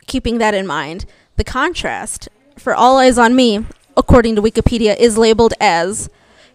[0.06, 1.06] keeping that in mind,
[1.36, 3.64] the contrast for All Eyes on Me,
[3.96, 6.08] according to Wikipedia, is labeled as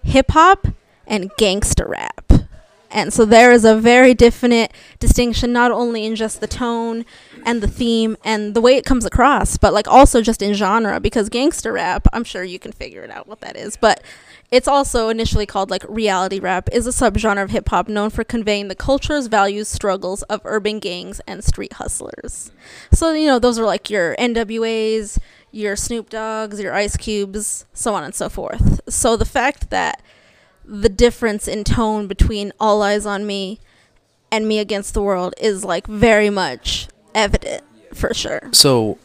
[0.03, 0.67] hip hop
[1.05, 2.31] and gangster rap.
[2.89, 7.05] And so there is a very definite distinction, not only in just the tone
[7.45, 10.99] and the theme and the way it comes across, but like also just in genre.
[10.99, 14.01] Because gangster rap, I'm sure you can figure it out what that is, but
[14.51, 18.23] it's also initially called like reality rap, is a subgenre of hip hop known for
[18.23, 22.51] conveying the cultures, values, struggles of urban gangs and street hustlers.
[22.93, 25.19] So you know those are like your NWA's,
[25.57, 28.79] your Snoop Doggs, your Ice Cubes, so on and so forth.
[28.87, 30.01] So the fact that
[30.63, 33.59] the difference in tone between All Eyes on Me
[34.31, 38.49] and Me Against the World is like very much evident for sure.
[38.51, 38.99] So,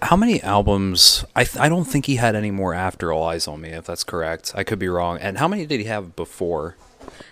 [0.00, 1.24] how many albums?
[1.36, 3.84] I th- I don't think he had any more after All Eyes on Me, if
[3.84, 4.52] that's correct.
[4.54, 5.18] I could be wrong.
[5.18, 6.76] And how many did he have before?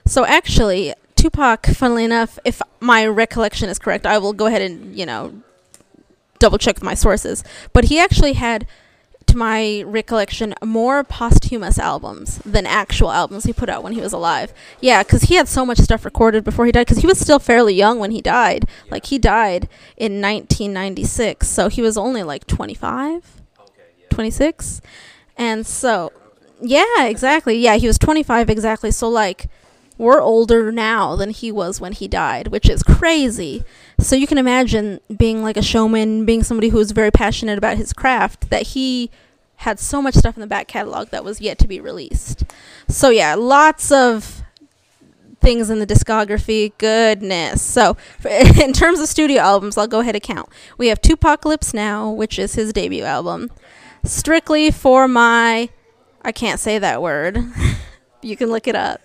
[0.04, 4.96] So actually, Tupac, funnily enough, if my recollection is correct, I will go ahead and,
[4.96, 5.32] you know,
[6.38, 7.44] double check my sources.
[7.72, 8.66] But he actually had,
[9.26, 14.12] to my recollection, more posthumous albums than actual albums he put out when he was
[14.12, 14.52] alive.
[14.80, 17.38] Yeah, because he had so much stuff recorded before he died, because he was still
[17.38, 18.64] fairly young when he died.
[18.90, 23.42] Like, he died in 1996, so he was only like 25,
[24.10, 24.80] 26.
[25.36, 26.12] And so,
[26.60, 27.58] yeah, exactly.
[27.58, 28.90] Yeah, he was 25 exactly.
[28.90, 29.48] So, like,
[29.98, 33.64] we're older now than he was when he died, which is crazy.
[33.98, 37.76] So you can imagine being like a showman, being somebody who was very passionate about
[37.76, 39.10] his craft, that he
[39.60, 42.44] had so much stuff in the back catalog that was yet to be released.
[42.88, 44.42] So yeah, lots of
[45.40, 46.72] things in the discography.
[46.76, 47.62] Goodness.
[47.62, 47.96] So
[48.28, 50.48] in terms of studio albums, I'll go ahead and count.
[50.76, 53.50] We have Tupacalypse Now, which is his debut album.
[54.04, 55.70] Strictly for my
[56.22, 57.38] I can't say that word.
[58.22, 59.00] you can look it up.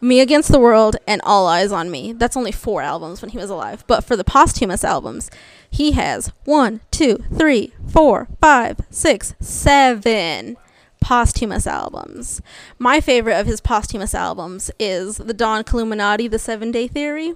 [0.00, 2.12] Me Against the World and All Eyes on Me.
[2.12, 3.84] That's only four albums when he was alive.
[3.86, 5.30] But for the posthumous albums,
[5.70, 10.56] he has one, two, three, four, five, six, seven
[11.00, 12.40] posthumous albums.
[12.78, 17.34] My favorite of his posthumous albums is the Don Illuminati, The Seven Day Theory.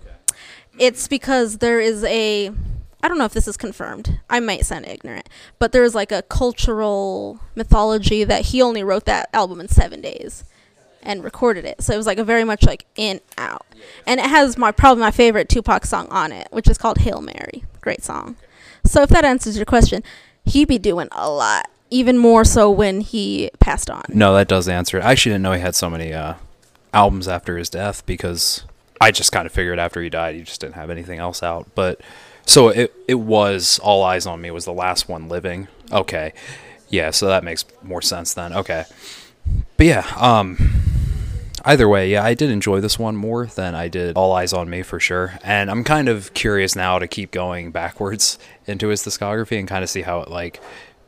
[0.78, 2.50] It's because there is a
[3.00, 4.18] I don't know if this is confirmed.
[4.28, 5.28] I might sound ignorant,
[5.60, 10.44] but there's like a cultural mythology that he only wrote that album in seven days
[11.08, 11.82] and recorded it.
[11.82, 13.66] So it was like a very much like in out.
[14.06, 17.22] And it has my probably my favorite Tupac song on it, which is called Hail
[17.22, 17.64] Mary.
[17.80, 18.36] Great song.
[18.84, 20.04] So if that answers your question,
[20.44, 21.68] he be doing a lot.
[21.90, 24.04] Even more so when he passed on.
[24.10, 25.04] No, that does answer it.
[25.04, 26.34] I actually didn't know he had so many uh,
[26.92, 28.64] albums after his death because
[29.00, 31.66] I just kind of figured after he died, he just didn't have anything else out.
[31.74, 32.02] But
[32.44, 35.68] so it it was All Eyes on Me was the last one living.
[35.90, 36.34] Okay,
[36.90, 38.52] yeah, so that makes more sense then.
[38.52, 38.84] Okay,
[39.78, 40.58] but yeah, um,
[41.68, 44.70] either way, yeah, I did enjoy this one more than I did All Eyes on
[44.70, 45.38] Me for sure.
[45.44, 49.84] And I'm kind of curious now to keep going backwards into his discography and kind
[49.84, 50.60] of see how it like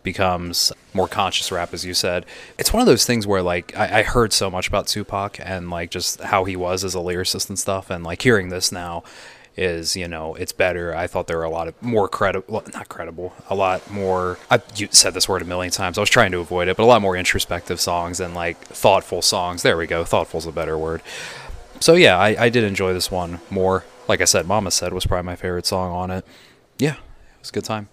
[0.03, 2.27] becomes more conscious rap, as you said.
[2.59, 5.70] It's one of those things where like I, I heard so much about Tupac and
[5.70, 9.03] like just how he was as a lyricist and stuff, and like hearing this now
[9.61, 10.96] is you know it's better.
[10.96, 14.38] I thought there were a lot of more credible, not credible, a lot more.
[14.51, 15.99] I you said this word a million times.
[15.99, 19.23] I was trying to avoid it, but a lot more introspective songs and like thoughtful
[19.23, 19.62] songs.
[19.62, 20.05] There we go.
[20.05, 21.03] Thoughtful's a better word.
[21.79, 23.85] So yeah, I, I did enjoy this one more.
[24.09, 26.25] Like I said, Mama said was probably my favorite song on it.
[26.79, 27.88] Yeah, it was a good time.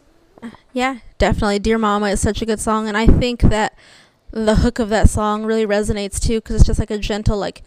[0.71, 1.59] Yeah, definitely.
[1.59, 3.77] Dear Mama is such a good song, and I think that
[4.31, 7.63] the hook of that song really resonates too, because it's just like a gentle, like,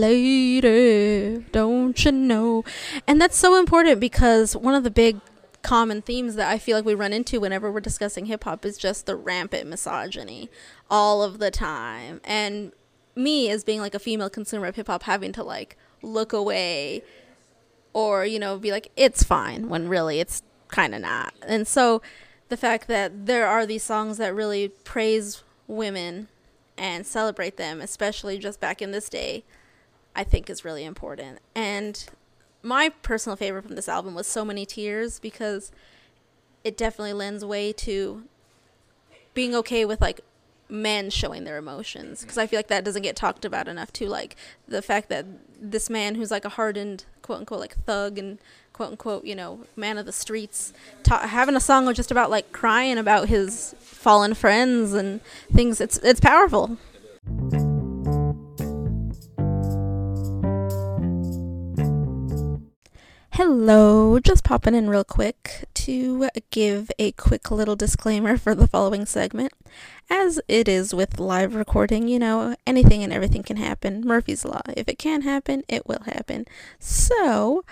[0.00, 2.64] lady, don't you know?
[3.06, 5.20] And that's so important because one of the big
[5.62, 8.78] common themes that I feel like we run into whenever we're discussing hip hop is
[8.78, 10.48] just the rampant misogyny
[10.90, 12.20] all of the time.
[12.24, 12.72] And
[13.14, 17.02] me, as being like a female consumer of hip hop, having to like look away
[17.92, 21.34] or, you know, be like, it's fine, when really it's kind of not.
[21.46, 22.00] And so
[22.48, 26.28] the fact that there are these songs that really praise women
[26.76, 29.44] and celebrate them, especially just back in this day,
[30.18, 31.38] I think is really important.
[31.54, 32.04] And
[32.60, 35.70] my personal favorite from this album was So Many Tears because
[36.64, 38.24] it definitely lends way to
[39.32, 40.20] being okay with like
[40.68, 44.06] men showing their emotions because I feel like that doesn't get talked about enough too
[44.06, 45.24] like the fact that
[45.58, 48.38] this man who's like a hardened quote unquote like thug and
[48.74, 52.52] quote unquote you know man of the streets ta- having a song just about like
[52.52, 55.22] crying about his fallen friends and
[55.54, 56.76] things it's it's powerful
[63.50, 69.06] Hello, just popping in real quick to give a quick little disclaimer for the following
[69.06, 69.54] segment.
[70.10, 74.02] As it is with live recording, you know, anything and everything can happen.
[74.06, 74.60] Murphy's Law.
[74.76, 76.44] If it can happen, it will happen.
[76.78, 77.64] So,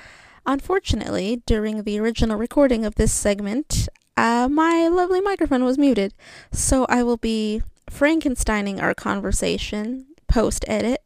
[0.47, 3.87] unfortunately, during the original recording of this segment,
[4.17, 6.15] uh, my lovely microphone was muted.
[6.53, 7.61] So I will be
[7.91, 11.03] Frankensteining our conversation post edit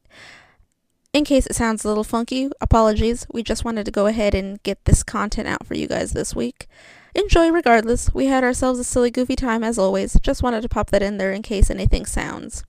[1.13, 3.27] in case it sounds a little funky, apologies.
[3.33, 6.35] We just wanted to go ahead and get this content out for you guys this
[6.35, 6.69] week.
[7.15, 8.15] Enjoy regardless.
[8.15, 10.19] We had ourselves a silly, goofy time as always.
[10.21, 12.63] Just wanted to pop that in there in case anything sounds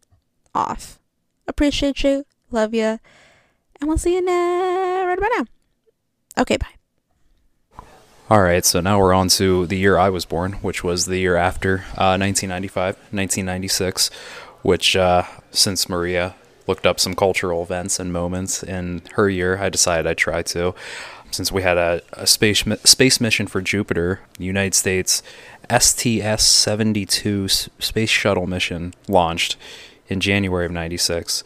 [0.56, 1.00] off.
[1.48, 2.26] Appreciate you.
[2.50, 3.00] Love you.
[3.80, 5.46] And we'll see you now, right about now.
[6.40, 7.84] Okay, bye.
[8.30, 11.18] All right, so now we're on to the year I was born, which was the
[11.18, 14.10] year after uh, 1995, 1996,
[14.62, 16.36] which, uh, since Maria
[16.72, 19.58] looked up some cultural events and moments in her year.
[19.58, 20.74] I decided I'd try to.
[21.30, 25.22] Since we had a, a space space mission for Jupiter, United States
[25.70, 29.58] STS 72 space shuttle mission launched
[30.08, 31.44] in January of 96,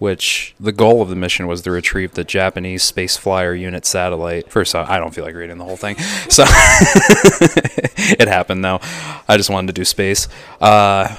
[0.00, 4.50] which the goal of the mission was to retrieve the Japanese Space Flyer Unit satellite.
[4.50, 5.96] First, I don't feel like reading the whole thing,
[6.28, 8.80] so it happened though.
[9.28, 10.26] I just wanted to do space.
[10.60, 11.16] Uh,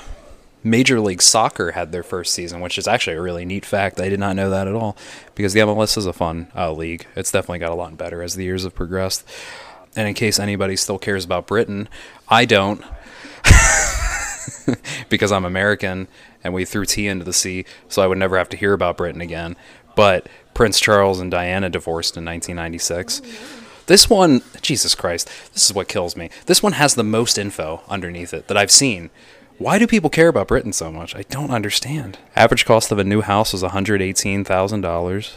[0.65, 4.01] Major League Soccer had their first season, which is actually a really neat fact.
[4.01, 4.97] I did not know that at all
[5.35, 7.05] because the MLS is a fun uh, league.
[7.15, 9.23] It's definitely got a lot better as the years have progressed.
[9.95, 11.87] And in case anybody still cares about Britain,
[12.27, 12.83] I don't
[15.09, 16.07] because I'm American
[16.43, 18.97] and we threw tea into the sea, so I would never have to hear about
[18.97, 19.55] Britain again.
[19.95, 23.21] But Prince Charles and Diana divorced in 1996.
[23.85, 26.31] This one, Jesus Christ, this is what kills me.
[26.47, 29.11] This one has the most info underneath it that I've seen.
[29.57, 31.15] Why do people care about Britain so much?
[31.15, 32.17] I don't understand.
[32.35, 35.31] Average cost of a new house was $118,000.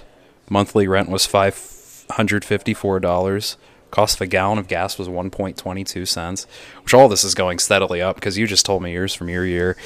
[0.51, 3.57] Monthly rent was $554.
[3.93, 6.49] Cost of a gallon of gas was 1.22 cents,
[6.83, 9.47] which all this is going steadily up because you just told me yours from your
[9.47, 9.77] year.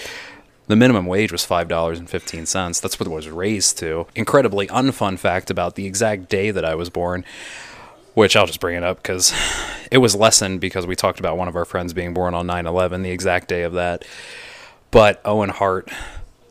[0.67, 2.81] The minimum wage was $5.15.
[2.81, 4.07] That's what it was raised to.
[4.15, 7.27] Incredibly unfun fact about the exact day that I was born
[8.15, 9.33] which I'll just bring it up because
[9.91, 12.67] it was lessened because we talked about one of our friends being born on 9
[12.67, 14.05] 11, the exact day of that.
[14.91, 15.91] But Owen Hart,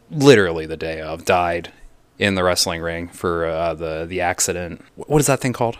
[0.10, 1.72] literally the day of, died
[2.18, 4.84] in the wrestling ring for uh, the, the accident.
[4.96, 5.78] What is that thing called?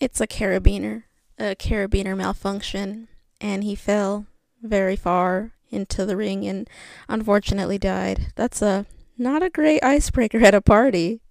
[0.00, 1.04] It's a carabiner,
[1.38, 3.08] a carabiner malfunction,
[3.40, 4.26] and he fell
[4.62, 6.68] very far into the ring and
[7.08, 8.32] unfortunately died.
[8.36, 8.86] That's a
[9.18, 11.21] not a great icebreaker at a party.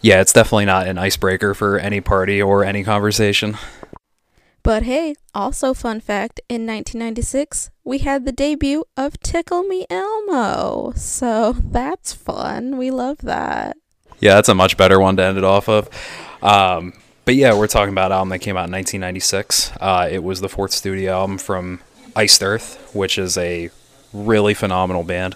[0.00, 3.56] Yeah, it's definitely not an icebreaker for any party or any conversation.
[4.62, 10.92] But hey, also fun fact, in 1996, we had the debut of Tickle Me Elmo.
[10.94, 12.76] So that's fun.
[12.78, 13.76] We love that.
[14.20, 15.88] Yeah, that's a much better one to end it off of.
[16.42, 16.92] Um,
[17.24, 19.72] but yeah, we're talking about an album that came out in 1996.
[19.80, 21.80] Uh, it was the fourth studio album from
[22.14, 23.70] Iced Earth, which is a
[24.12, 25.34] really phenomenal band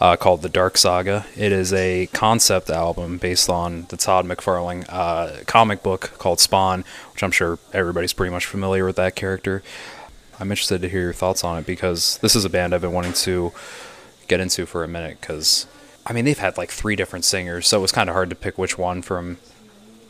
[0.00, 1.26] uh, called The Dark Saga.
[1.36, 6.84] It is a concept album based on the Todd McFarlane uh, comic book called Spawn,
[7.12, 9.62] which I'm sure everybody's pretty much familiar with that character.
[10.40, 12.92] I'm interested to hear your thoughts on it because this is a band I've been
[12.92, 13.52] wanting to
[14.28, 15.66] get into for a minute because
[16.06, 18.36] I mean they've had like three different singers, so it was kind of hard to
[18.36, 19.38] pick which one from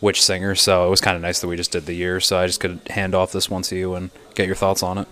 [0.01, 0.55] which singer.
[0.55, 2.61] So it was kind of nice that we just did the year, so I just
[2.61, 5.09] could hand off this one to you and get your thoughts on it.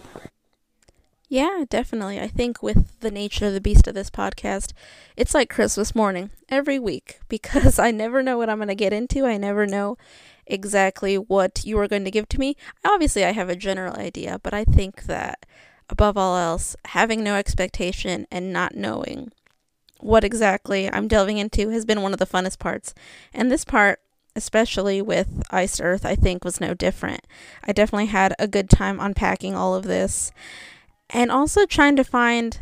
[1.29, 2.21] Yeah, definitely.
[2.21, 4.73] I think with the nature of the beast of this podcast,
[5.17, 8.93] it's like Christmas morning every week because I never know what I'm going to get
[8.93, 9.27] into.
[9.27, 9.97] I never know
[10.47, 12.57] exactly what you are going to give to me.
[12.85, 15.45] Obviously, I have a general idea, but I think that
[15.91, 19.33] above all else, having no expectation and not knowing
[19.99, 22.95] what exactly I'm delving into has been one of the funnest parts.
[23.35, 23.99] And this part,
[24.37, 27.27] especially with Iced Earth, I think was no different.
[27.65, 30.31] I definitely had a good time unpacking all of this
[31.11, 32.61] and also trying to find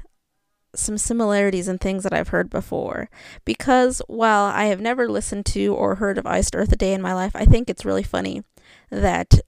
[0.74, 3.08] some similarities in things that I've heard before.
[3.44, 7.02] Because while I have never listened to or heard of Iced Earth a day in
[7.02, 8.42] my life, I think it's really funny
[8.90, 9.40] that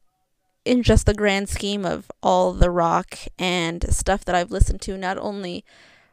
[0.64, 4.97] in just the grand scheme of all the rock and stuff that I've listened to,
[4.97, 5.64] not only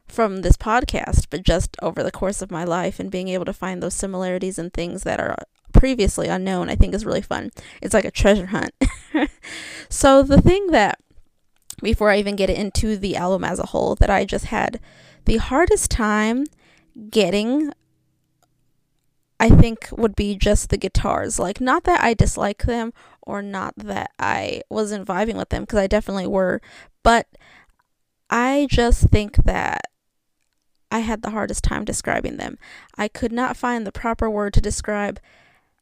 [0.07, 3.53] from this podcast, but just over the course of my life and being able to
[3.53, 5.35] find those similarities and things that are
[5.73, 7.51] previously unknown, I think is really fun.
[7.81, 8.73] It's like a treasure hunt.
[9.89, 10.99] so the thing that
[11.83, 14.79] before I even get into the album as a whole that I just had
[15.25, 16.45] the hardest time
[17.09, 17.71] getting
[19.39, 21.37] I think would be just the guitars.
[21.37, 25.79] Like not that I dislike them or not that I wasn't vibing with them because
[25.79, 26.61] I definitely were,
[27.03, 27.27] but
[28.29, 29.81] I just think that
[30.89, 32.57] I had the hardest time describing them.
[32.97, 35.19] I could not find the proper word to describe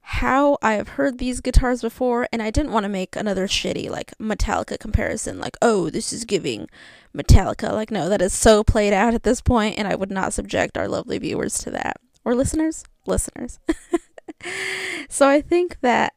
[0.02, 3.90] how I have heard these guitars before, and I didn't want to make another shitty,
[3.90, 6.68] like, Metallica comparison, like, oh, this is giving
[7.16, 7.72] Metallica.
[7.72, 10.78] Like, no, that is so played out at this point, and I would not subject
[10.78, 11.98] our lovely viewers to that.
[12.26, 12.84] Or listeners?
[13.06, 13.60] Listeners.
[15.10, 16.14] so I think that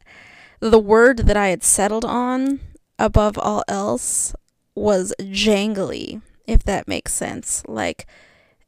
[0.60, 2.60] the word that I had settled on
[2.98, 4.34] above all else
[4.74, 7.62] was jangly, if that makes sense.
[7.66, 8.06] Like,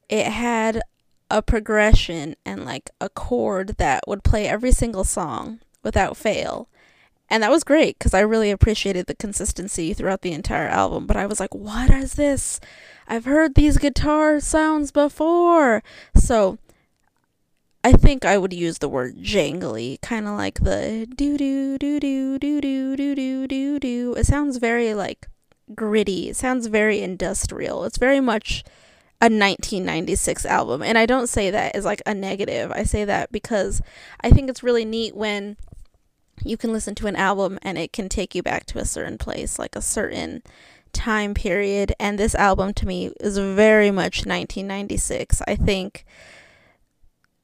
[0.09, 0.81] it had
[1.29, 6.69] a progression and like a chord that would play every single song without fail.
[7.29, 11.05] And that was great because I really appreciated the consistency throughout the entire album.
[11.05, 12.59] But I was like, what is this?
[13.07, 15.83] I've heard these guitar sounds before.
[16.15, 16.57] So
[17.83, 21.99] I think I would use the word jangly, kind of like the doo doo doo
[21.99, 24.15] doo doo doo doo doo doo doo.
[24.17, 25.27] It sounds very like
[25.75, 26.29] gritty.
[26.29, 27.83] It sounds very industrial.
[27.83, 28.63] It's very much
[29.19, 30.83] a 1996 album.
[30.83, 32.71] And I don't say that as like a negative.
[32.71, 33.81] I say that because
[34.21, 35.57] I think it's really neat when
[36.43, 39.17] you can listen to an album and it can take you back to a certain
[39.17, 40.43] place, like a certain
[40.93, 41.93] time period.
[41.99, 45.41] And this album to me is very much 1996.
[45.47, 46.05] I think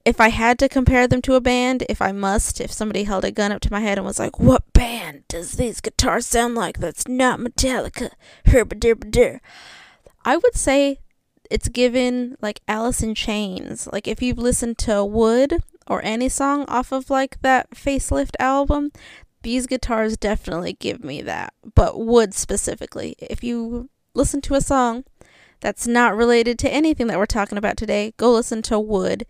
[0.04, 3.24] if I had to compare them to a band, if I must, if somebody held
[3.24, 6.54] a gun up to my head and was like, What band does these guitars sound
[6.54, 8.10] like that's not Metallica?
[8.46, 9.40] Herba
[10.24, 11.00] I would say
[11.50, 13.88] it's given like Alice in Chains.
[13.92, 18.92] Like if you've listened to Would or any song off of like that facelift album,
[19.42, 21.52] these guitars definitely give me that.
[21.74, 23.14] But Would specifically.
[23.18, 25.04] If you listen to a song
[25.60, 29.26] that's not related to anything that we're talking about today, go listen to Would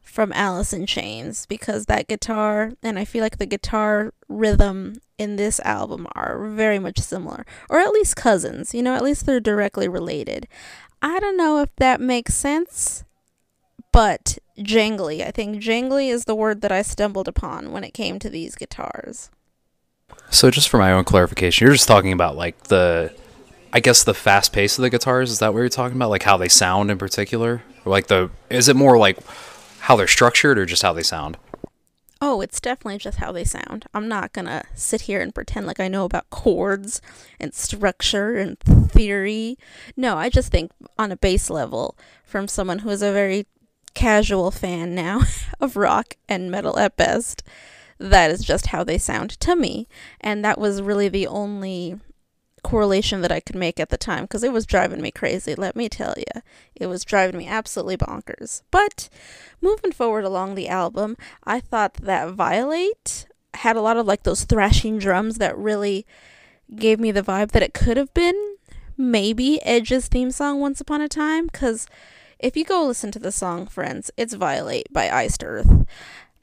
[0.00, 5.36] from Alice in Chains because that guitar and I feel like the guitar rhythm in
[5.36, 9.40] this album are very much similar or at least cousins, you know, at least they're
[9.40, 10.48] directly related.
[11.02, 13.04] I don't know if that makes sense,
[13.92, 15.26] but jangly.
[15.26, 18.54] I think jangly is the word that I stumbled upon when it came to these
[18.54, 19.30] guitars.
[20.30, 23.14] So, just for my own clarification, you're just talking about like the,
[23.72, 25.30] I guess the fast pace of the guitars.
[25.30, 26.10] Is that what you're talking about?
[26.10, 27.62] Like how they sound in particular?
[27.84, 29.18] Like the, is it more like
[29.80, 31.36] how they're structured or just how they sound?
[32.22, 33.86] Oh, it's definitely just how they sound.
[33.94, 37.00] I'm not gonna sit here and pretend like I know about chords
[37.38, 39.56] and structure and theory.
[39.96, 43.46] No, I just think on a base level, from someone who is a very
[43.94, 45.22] casual fan now
[45.60, 47.42] of rock and metal at best,
[47.98, 49.88] that is just how they sound to me.
[50.20, 51.98] And that was really the only
[52.62, 55.76] correlation that I could make at the time because it was driving me crazy, let
[55.76, 56.42] me tell you.
[56.74, 58.62] It was driving me absolutely bonkers.
[58.70, 59.08] But
[59.60, 64.44] moving forward along the album, I thought that Violate had a lot of like those
[64.44, 66.06] thrashing drums that really
[66.74, 68.56] gave me the vibe that it could have been
[68.96, 71.86] maybe Edge's theme song Once Upon a Time because
[72.38, 75.86] if you go listen to the song, friends, it's Violate by Iced Earth.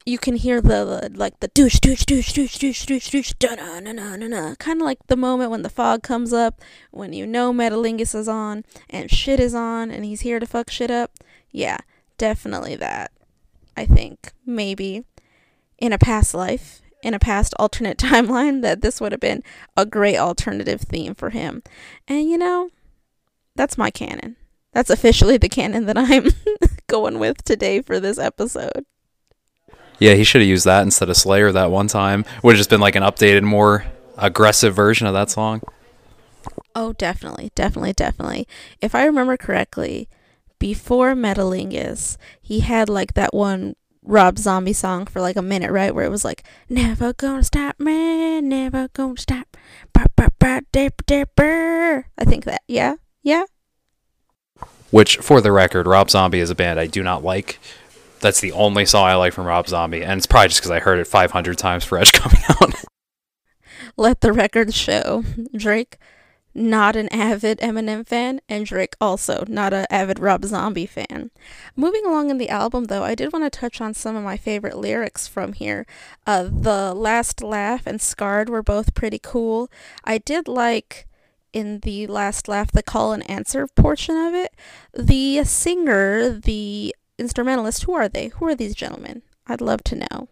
[0.07, 3.55] You can hear the, the like the douche douche douche douche douche douche douche da
[3.55, 6.61] na na na na na kind of like the moment when the fog comes up
[6.91, 10.69] when you know Metalingus is on and shit is on and he's here to fuck
[10.69, 11.11] shit up.
[11.51, 11.79] Yeah,
[12.17, 13.11] definitely that.
[13.75, 15.03] I think maybe
[15.77, 19.43] in a past life, in a past alternate timeline, that this would have been
[19.75, 21.63] a great alternative theme for him.
[22.07, 22.69] And you know,
[23.55, 24.37] that's my canon.
[24.71, 26.29] That's officially the canon that I'm
[26.87, 28.85] going with today for this episode.
[29.99, 32.25] Yeah, he should have used that instead of Slayer that one time.
[32.43, 33.85] Would have just been like an updated, more
[34.17, 35.61] aggressive version of that song.
[36.75, 38.47] Oh, definitely, definitely, definitely.
[38.81, 40.07] If I remember correctly,
[40.59, 45.93] before Metalingus, he had like that one Rob Zombie song for like a minute, right?
[45.93, 49.57] Where it was like, Never gonna stop me, never gonna stop.
[49.93, 50.03] B
[50.71, 51.43] dip dip br
[52.17, 53.45] I think that, yeah, yeah.
[54.89, 57.59] Which, for the record, Rob Zombie is a band I do not like.
[58.19, 60.79] That's the only song I like from Rob Zombie, and it's probably just because I
[60.79, 62.73] heard it 500 times fresh coming out.
[63.95, 65.23] Let the record show.
[65.55, 65.97] Drake
[66.57, 71.29] not an avid Eminem fan, and Drake also not an avid Rob Zombie fan.
[71.75, 74.37] Moving along in the album, though, I did want to touch on some of my
[74.37, 75.85] favorite lyrics from here.
[76.25, 79.69] Uh, the Last Laugh and Scarred were both pretty cool.
[80.03, 81.07] I did like
[81.53, 84.55] in the Last Laugh the call and answer portion of it.
[84.93, 88.27] The singer, the instrumentalist, who are they?
[88.27, 89.21] Who are these gentlemen?
[89.47, 90.29] I'd love to know.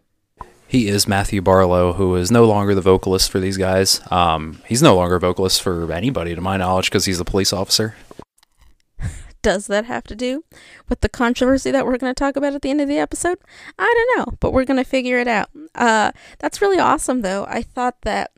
[0.68, 4.00] He is Matthew Barlow, who is no longer the vocalist for these guys.
[4.10, 7.52] Um, he's no longer a vocalist for anybody, to my knowledge, because he's a police
[7.52, 7.94] officer.
[9.42, 10.44] Does that have to do
[10.88, 13.38] with the controversy that we're going to talk about at the end of the episode?
[13.78, 15.50] I don't know, but we're going to figure it out.
[15.76, 16.10] Uh,
[16.40, 17.46] that's really awesome, though.
[17.48, 18.32] I thought that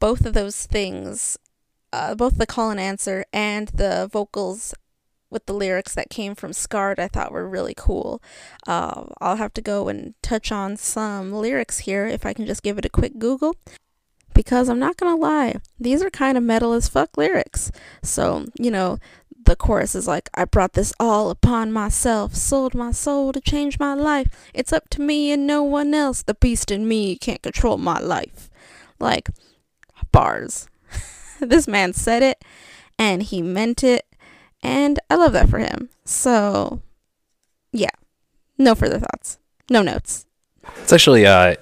[0.00, 1.38] both of those things,
[1.92, 4.74] uh, both the call and answer and the vocals
[5.30, 8.22] with the lyrics that came from Scarred, I thought were really cool.
[8.66, 12.62] Uh, I'll have to go and touch on some lyrics here if I can just
[12.62, 13.54] give it a quick Google.
[14.34, 17.72] Because I'm not gonna lie, these are kind of metal as fuck lyrics.
[18.02, 18.98] So, you know,
[19.44, 23.78] the chorus is like, I brought this all upon myself, sold my soul to change
[23.78, 24.28] my life.
[24.54, 26.22] It's up to me and no one else.
[26.22, 28.50] The beast in me can't control my life.
[29.00, 29.30] Like,
[30.12, 30.68] bars.
[31.40, 32.44] this man said it
[32.98, 34.07] and he meant it
[34.62, 35.88] and I love that for him.
[36.04, 36.80] So,
[37.72, 37.90] yeah.
[38.56, 39.38] No further thoughts.
[39.70, 40.26] No notes.
[40.82, 41.56] It's actually uh,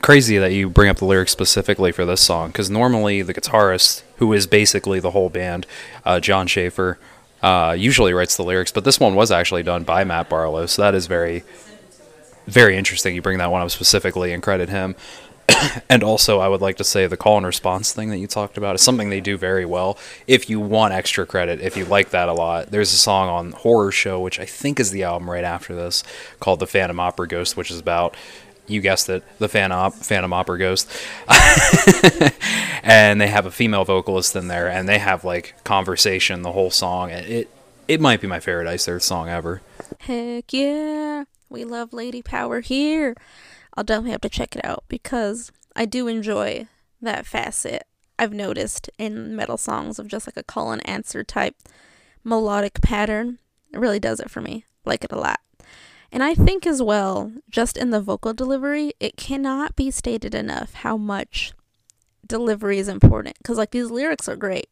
[0.00, 4.02] crazy that you bring up the lyrics specifically for this song because normally the guitarist,
[4.16, 5.66] who is basically the whole band,
[6.04, 6.98] uh, Jon Schaffer,
[7.42, 10.82] uh, usually writes the lyrics, but this one was actually done by Matt Barlow, so
[10.82, 11.42] that is very,
[12.46, 13.14] very interesting.
[13.14, 14.94] You bring that one up specifically and credit him.
[15.88, 18.56] and also, I would like to say the call and response thing that you talked
[18.56, 19.98] about is something they do very well.
[20.26, 23.52] If you want extra credit, if you like that a lot, there's a song on
[23.52, 26.02] Horror Show, which I think is the album right after this,
[26.40, 28.16] called The Phantom Opera Ghost, which is about
[28.66, 30.90] you guessed it, the Phantom, Phantom Opera Ghost.
[32.82, 36.70] and they have a female vocalist in there, and they have like conversation the whole
[36.70, 37.10] song.
[37.10, 37.50] It
[37.86, 39.60] it might be my favorite Iced Earth song ever.
[40.00, 43.14] Heck yeah, we love Lady Power here.
[43.74, 46.68] I'll definitely have to check it out because I do enjoy
[47.00, 47.86] that facet
[48.18, 51.56] I've noticed in metal songs of just like a call and answer type
[52.22, 53.38] melodic pattern.
[53.72, 54.64] It really does it for me.
[54.84, 55.40] Like it a lot.
[56.12, 60.74] And I think as well, just in the vocal delivery, it cannot be stated enough
[60.74, 61.52] how much
[62.24, 63.36] delivery is important.
[63.38, 64.68] Because, like, these lyrics are great.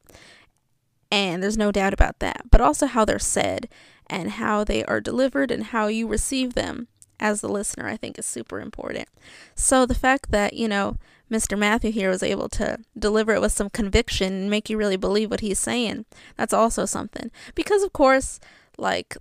[1.10, 2.42] And there's no doubt about that.
[2.48, 3.68] But also how they're said
[4.06, 6.86] and how they are delivered and how you receive them
[7.22, 9.08] as the listener, I think is super important.
[9.54, 10.96] So the fact that, you know,
[11.30, 11.56] Mr.
[11.56, 15.30] Matthew here was able to deliver it with some conviction and make you really believe
[15.30, 16.04] what he's saying,
[16.36, 17.30] that's also something.
[17.54, 18.40] Because, of course,
[18.76, 19.16] like,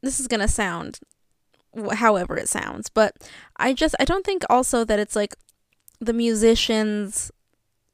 [0.00, 0.98] this is going to sound
[1.92, 3.14] however it sounds, but
[3.56, 5.36] I just, I don't think also that it's like
[6.00, 7.30] the musician's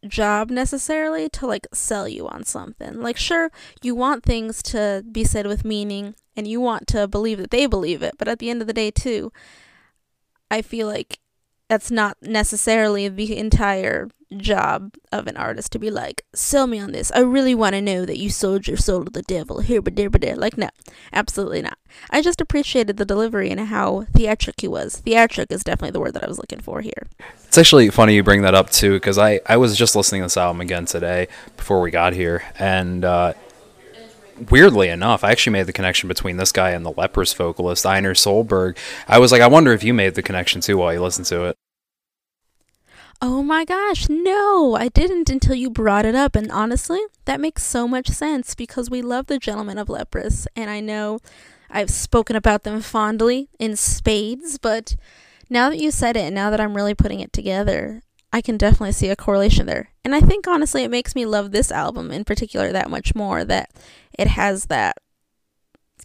[0.07, 3.01] job necessarily to like sell you on something.
[3.01, 3.51] Like, sure,
[3.83, 7.67] you want things to be said with meaning and you want to believe that they
[7.67, 9.33] believe it, but at the end of the day, too,
[10.53, 11.19] I feel like
[11.69, 16.93] that's not necessarily the entire job of an artist to be like, sell me on
[16.93, 17.11] this.
[17.11, 19.59] I really want to know that you sold your soul to the devil.
[19.61, 20.37] Here, but there, but there.
[20.37, 20.69] Like, no,
[21.13, 21.77] absolutely not.
[22.09, 24.99] I just appreciated the delivery and how theatric he was.
[24.99, 27.09] Theatric is definitely the word that I was looking for here.
[27.49, 30.27] It's actually funny you bring that up too, because I I was just listening to
[30.27, 31.27] this album again today
[31.57, 33.05] before we got here, and.
[33.05, 33.33] Uh,
[34.51, 38.15] weirdly enough, I actually made the connection between this guy and the Leprous vocalist, Einar
[38.15, 38.77] Solberg.
[39.07, 41.45] I was like, I wonder if you made the connection too while you listened to
[41.45, 41.57] it.
[43.21, 46.37] Oh my gosh, no, I didn't until you brought it up.
[46.37, 50.47] And honestly, that makes so much sense because we love the Gentlemen of Leprous.
[50.55, 51.19] And I know
[51.69, 54.95] I've spoken about them fondly in spades, but
[55.51, 58.03] Now that you said it, and now that I'm really putting it together,
[58.33, 59.91] I can definitely see a correlation there.
[60.05, 63.45] And I think honestly, it makes me love this album in particular that much more
[63.45, 63.71] that
[64.19, 64.99] it has that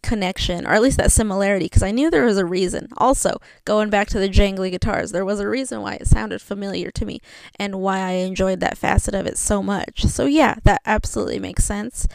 [0.02, 2.90] connection, or at least that similarity, because I knew there was a reason.
[2.98, 6.92] Also, going back to the jangly guitars, there was a reason why it sounded familiar
[6.92, 7.20] to me
[7.58, 10.04] and why I enjoyed that facet of it so much.
[10.06, 12.08] So, yeah, that absolutely makes sense.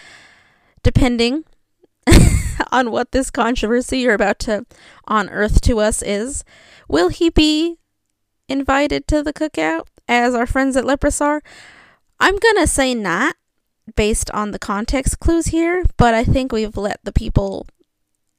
[0.83, 1.45] Depending
[2.73, 4.65] on what this controversy you're about to
[5.07, 6.45] unearth to us is,
[6.89, 7.77] will he be
[8.49, 11.43] invited to the cookout as our friends at Leprous are?
[12.19, 13.37] I'm gonna say not
[13.95, 17.67] based on the context clues here, but I think we've let the people,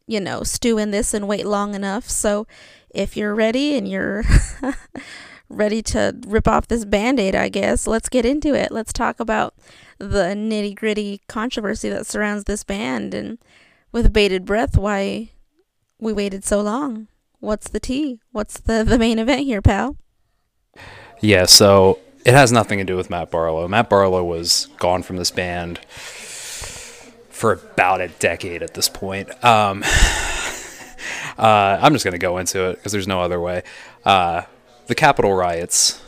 [0.08, 2.10] you know, stew in this and wait long enough.
[2.10, 2.46] So
[2.90, 4.24] if you're ready and you're
[5.50, 8.72] ready to rip off this band aid, I guess, let's get into it.
[8.72, 9.56] Let's talk about
[9.98, 13.38] the nitty gritty controversy that surrounds this band and
[13.92, 15.32] with bated breath why
[16.00, 17.08] we waited so long.
[17.40, 18.20] What's the tea?
[18.32, 19.98] What's the, the main event here, pal?
[21.22, 23.68] Yeah, so it has nothing to do with Matt Barlow.
[23.68, 29.30] Matt Barlow was gone from this band for about a decade at this point.
[29.44, 29.84] Um,
[31.38, 33.64] uh, I'm just going to go into it because there's no other way.
[34.06, 34.44] Uh,
[34.88, 36.02] the Capitol riots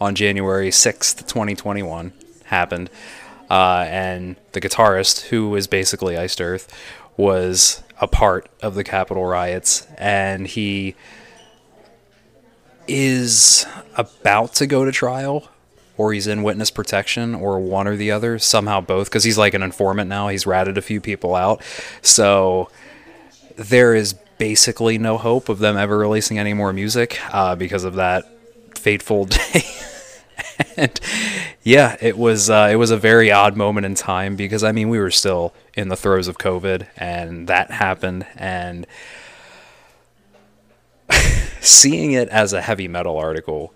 [0.00, 2.12] on January 6th, 2021
[2.44, 2.90] happened.
[3.50, 6.72] Uh, and the guitarist, who is basically Iced Earth,
[7.16, 10.94] was a part of the Capitol riots, and he
[12.88, 13.66] is
[13.96, 15.48] about to go to trial,
[15.96, 19.54] or he's in witness protection, or one or the other, somehow both, because he's like
[19.54, 20.28] an informant now.
[20.28, 21.62] He's ratted a few people out,
[22.02, 22.70] so
[23.56, 27.94] there is basically no hope of them ever releasing any more music uh, because of
[27.96, 28.24] that
[28.76, 29.62] fateful day.
[30.76, 30.98] and
[31.62, 34.88] yeah, it was uh, it was a very odd moment in time because I mean
[34.88, 38.86] we were still in the throes of COVID and that happened and
[41.68, 43.74] seeing it as a heavy metal article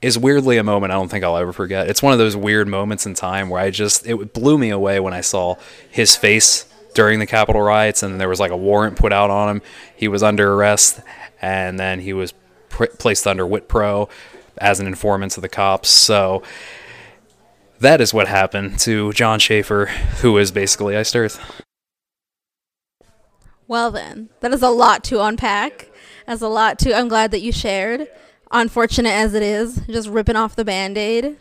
[0.00, 1.88] is weirdly a moment I don't think I'll ever forget.
[1.88, 4.98] It's one of those weird moments in time where I just it blew me away
[5.00, 5.56] when I saw
[5.90, 9.48] his face during the Capitol riots and there was like a warrant put out on
[9.56, 9.62] him.
[9.96, 11.00] He was under arrest
[11.40, 12.34] and then he was
[12.68, 14.10] pr- placed under WITPRO
[14.58, 15.88] as an informant to the cops.
[15.88, 16.42] So
[17.78, 19.86] that is what happened to Jon Schaffer,
[20.20, 21.62] who is basically Iced Earth.
[23.68, 25.88] Well, then, that is a lot to unpack.
[26.26, 26.92] That's a lot too.
[26.94, 28.08] I'm glad that you shared.
[28.50, 31.36] Unfortunate as it is, just ripping off the band aid.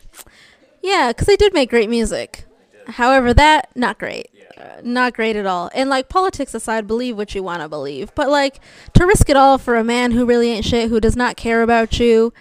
[0.81, 2.45] Yeah, because they did make great music.
[2.87, 4.29] However, that, not great.
[4.57, 5.69] Uh, not great at all.
[5.75, 8.15] And, like, politics aside, believe what you want to believe.
[8.15, 8.59] But, like,
[8.93, 11.61] to risk it all for a man who really ain't shit, who does not care
[11.61, 12.33] about you,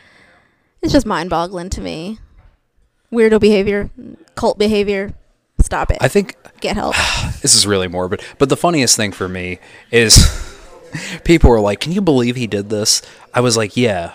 [0.82, 2.18] it's just mind boggling to me.
[3.12, 3.90] Weirdo behavior,
[4.36, 5.12] cult behavior.
[5.60, 5.98] Stop it.
[6.00, 6.94] I think Get help.
[7.42, 9.58] this is really morbid, but the funniest thing for me
[9.90, 10.49] is
[11.24, 13.02] people were like, "Can you believe he did this?"
[13.34, 14.12] I was like, "Yeah."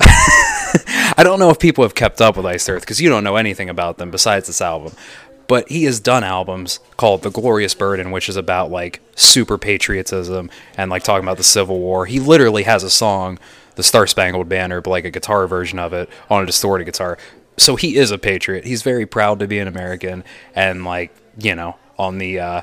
[0.00, 3.36] I don't know if people have kept up with Iced Earth because you don't know
[3.36, 4.92] anything about them besides this album.
[5.46, 10.50] But he has done albums called The Glorious Burden, which is about like super patriotism
[10.76, 12.04] and like talking about the Civil War.
[12.04, 13.38] He literally has a song,
[13.76, 17.16] The Star Spangled Banner, but like a guitar version of it on a distorted guitar.
[17.56, 18.66] So he is a patriot.
[18.66, 20.22] He's very proud to be an American
[20.54, 22.62] and like, you know, on the uh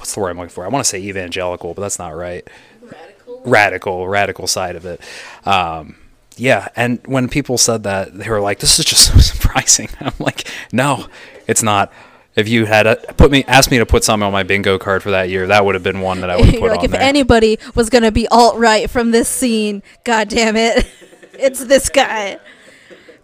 [0.00, 0.64] what's the word I'm looking for?
[0.64, 2.46] I want to say evangelical, but that's not right.
[2.82, 5.00] Radical, radical, radical side of it.
[5.44, 5.96] Um,
[6.36, 10.12] yeah, and when people said that, they were like, "This is just so surprising." I'm
[10.18, 11.06] like, "No,
[11.46, 11.92] it's not."
[12.36, 15.02] If you had a, put me, asked me to put something on my bingo card
[15.02, 16.84] for that year, that would have been one that I would have put like, on
[16.86, 17.02] if there.
[17.02, 20.86] anybody was gonna be alt right from this scene, god damn it,
[21.34, 22.38] it's this guy.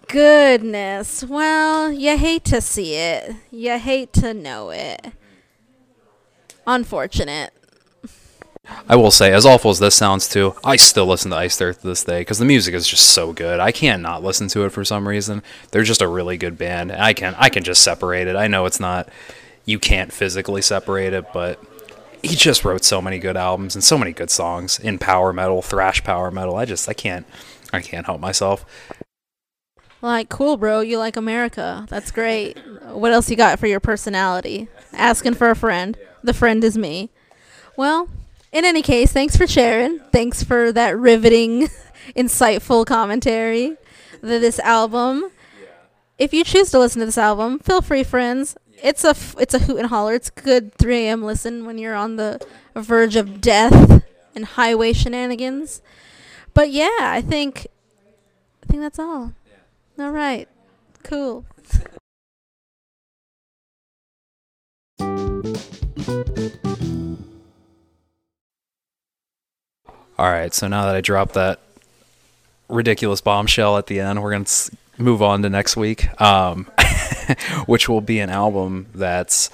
[0.09, 1.25] Goodness.
[1.25, 3.35] Well, you hate to see it.
[3.51, 5.13] You hate to know it.
[6.67, 7.53] Unfortunate.
[8.89, 11.81] I will say, as awful as this sounds too, I still listen to Iced Earth
[11.83, 13.61] to this day because the music is just so good.
[13.61, 15.43] I can't not listen to it for some reason.
[15.71, 16.91] They're just a really good band.
[16.93, 18.37] I can I can just separate it.
[18.37, 19.09] I know it's not
[19.65, 21.63] you can't physically separate it, but
[22.23, 25.63] he just wrote so many good albums and so many good songs in power metal,
[25.63, 26.57] thrash power metal.
[26.57, 27.27] I just I can't
[27.73, 28.65] I can't help myself.
[30.03, 30.81] Like, cool, bro.
[30.81, 31.87] You like America.
[31.89, 32.59] That's great.
[32.91, 34.69] What else you got for your personality?
[34.93, 35.97] Asking for a friend.
[36.27, 37.11] The friend is me.
[37.77, 38.09] Well,
[38.53, 40.01] in any case, thanks for sharing.
[40.13, 41.69] Thanks for that riveting,
[42.17, 43.77] insightful commentary.
[44.23, 45.31] Th- This album.
[46.19, 48.57] If you choose to listen to this album, feel free, friends.
[48.83, 50.15] It's a f- it's a hoot and holler.
[50.15, 51.23] It's good 3 a.m.
[51.23, 52.41] listen when you're on the
[52.75, 54.03] verge of death
[54.35, 55.81] and highway shenanigans.
[56.55, 57.67] But yeah, I think
[58.63, 59.33] I think that's all.
[59.99, 60.49] All right.
[61.03, 61.45] Cool.
[70.19, 71.61] All right, so now that I dropped that
[72.71, 74.47] ridiculous bombshell at the end, we're gonna
[74.97, 76.65] move on to next week, um,
[77.67, 79.51] which will be an album that's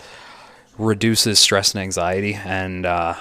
[0.79, 2.35] reduces stress and anxiety.
[2.35, 3.15] And uh,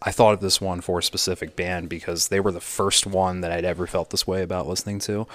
[0.00, 3.42] I thought of this one for a specific band because they were the first one
[3.42, 5.26] that I'd ever felt this way about listening to.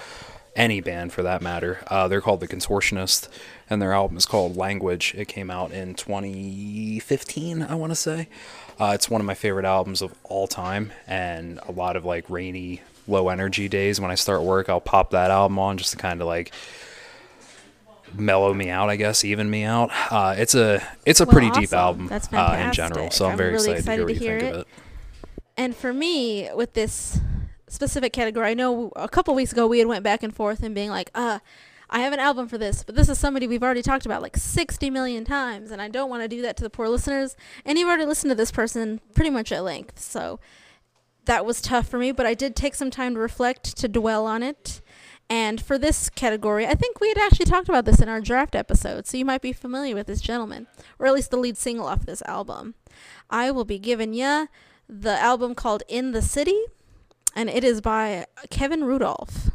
[0.56, 1.78] Any band for that matter.
[1.86, 3.28] Uh, they're called The Contortionist,
[3.68, 5.14] and their album is called Language.
[5.16, 8.28] It came out in 2015, I want to say.
[8.80, 12.24] Uh, it's one of my favorite albums of all time, and a lot of like
[12.30, 15.98] rainy, low energy days when I start work, I'll pop that album on just to
[15.98, 16.50] kind of like
[18.14, 19.90] mellow me out, I guess, even me out.
[20.10, 23.32] Uh, it's a it's a Well, pretty deep album That's uh, in general, so I'm,
[23.32, 24.66] I'm very really excited, to hear what you to think hear of it.
[25.58, 27.20] And for me, with this
[27.68, 30.74] specific category, I know a couple weeks ago we had went back and forth and
[30.74, 31.40] being like, uh,
[31.92, 34.36] I have an album for this, but this is somebody we've already talked about like
[34.36, 37.36] 60 million times, and I don't want to do that to the poor listeners.
[37.64, 40.38] And you've already listened to this person pretty much at length, so
[41.24, 44.24] that was tough for me, but I did take some time to reflect, to dwell
[44.24, 44.80] on it.
[45.28, 48.54] And for this category, I think we had actually talked about this in our draft
[48.54, 50.68] episode, so you might be familiar with this gentleman,
[50.98, 52.74] or at least the lead single off this album.
[53.28, 54.46] I will be giving ya
[54.88, 56.60] the album called In the City,
[57.34, 59.49] and it is by Kevin Rudolph.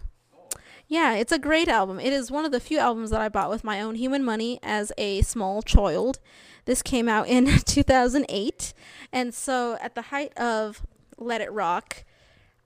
[0.88, 2.00] Yeah, it's a great album.
[2.00, 4.60] It is one of the few albums that I bought with my own human money
[4.62, 6.20] as a small child.
[6.66, 8.74] This came out in 2008,
[9.12, 10.82] and so at the height of
[11.18, 12.04] Let It Rock,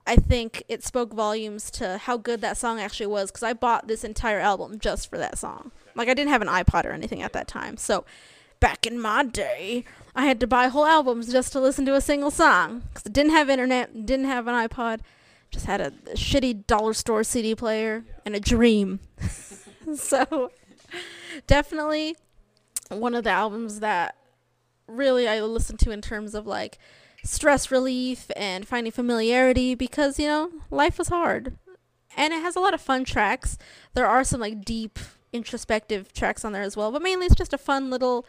[0.05, 3.87] I think it spoke volumes to how good that song actually was because I bought
[3.87, 5.71] this entire album just for that song.
[5.95, 7.77] Like I didn't have an iPod or anything at that time.
[7.77, 8.05] So
[8.59, 12.01] back in my day, I had to buy whole albums just to listen to a
[12.01, 15.01] single song because I didn't have internet, didn't have an iPod,
[15.51, 18.99] just had a, shitty dollar store CD player and a dream.
[19.95, 20.51] so
[21.47, 22.15] definitely
[22.89, 24.15] one of the albums that
[24.87, 26.77] really I listen to in terms of like
[27.23, 31.57] stress relief and finding familiarity because you know life was hard.
[32.17, 33.57] And it has a lot of fun tracks.
[33.93, 34.99] There are some like deep
[35.31, 38.25] introspective tracks on there as well but mainly it's just a fun little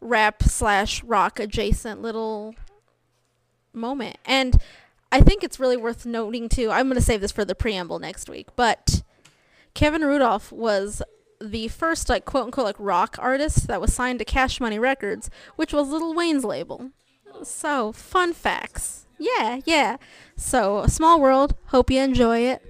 [0.00, 2.54] rap slash rock adjacent little
[3.72, 4.16] moment.
[4.24, 4.60] And
[5.12, 7.98] i think it's really worth noting too i'm going to save this for the preamble
[7.98, 9.02] next week but
[9.74, 11.02] kevin rudolph was
[11.40, 15.30] the first like quote unquote like rock artist that was signed to cash money records
[15.56, 16.90] which was Lil Wayne's label
[17.42, 19.06] so, fun facts.
[19.18, 19.96] Yeah, yeah.
[20.36, 21.54] So, a small world.
[21.66, 22.62] Hope you enjoy it.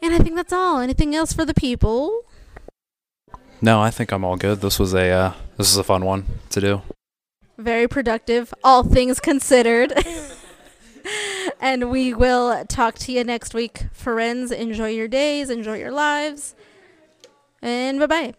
[0.00, 0.80] And I think that's all.
[0.80, 2.24] Anything else for the people?
[3.60, 4.60] No, I think I'm all good.
[4.60, 6.82] This was a uh, this is a fun one to do.
[7.58, 9.92] Very productive, all things considered.
[11.62, 13.84] and we will talk to you next week.
[13.92, 16.56] Friends, enjoy your days, enjoy your lives.
[17.62, 18.34] And bye bye.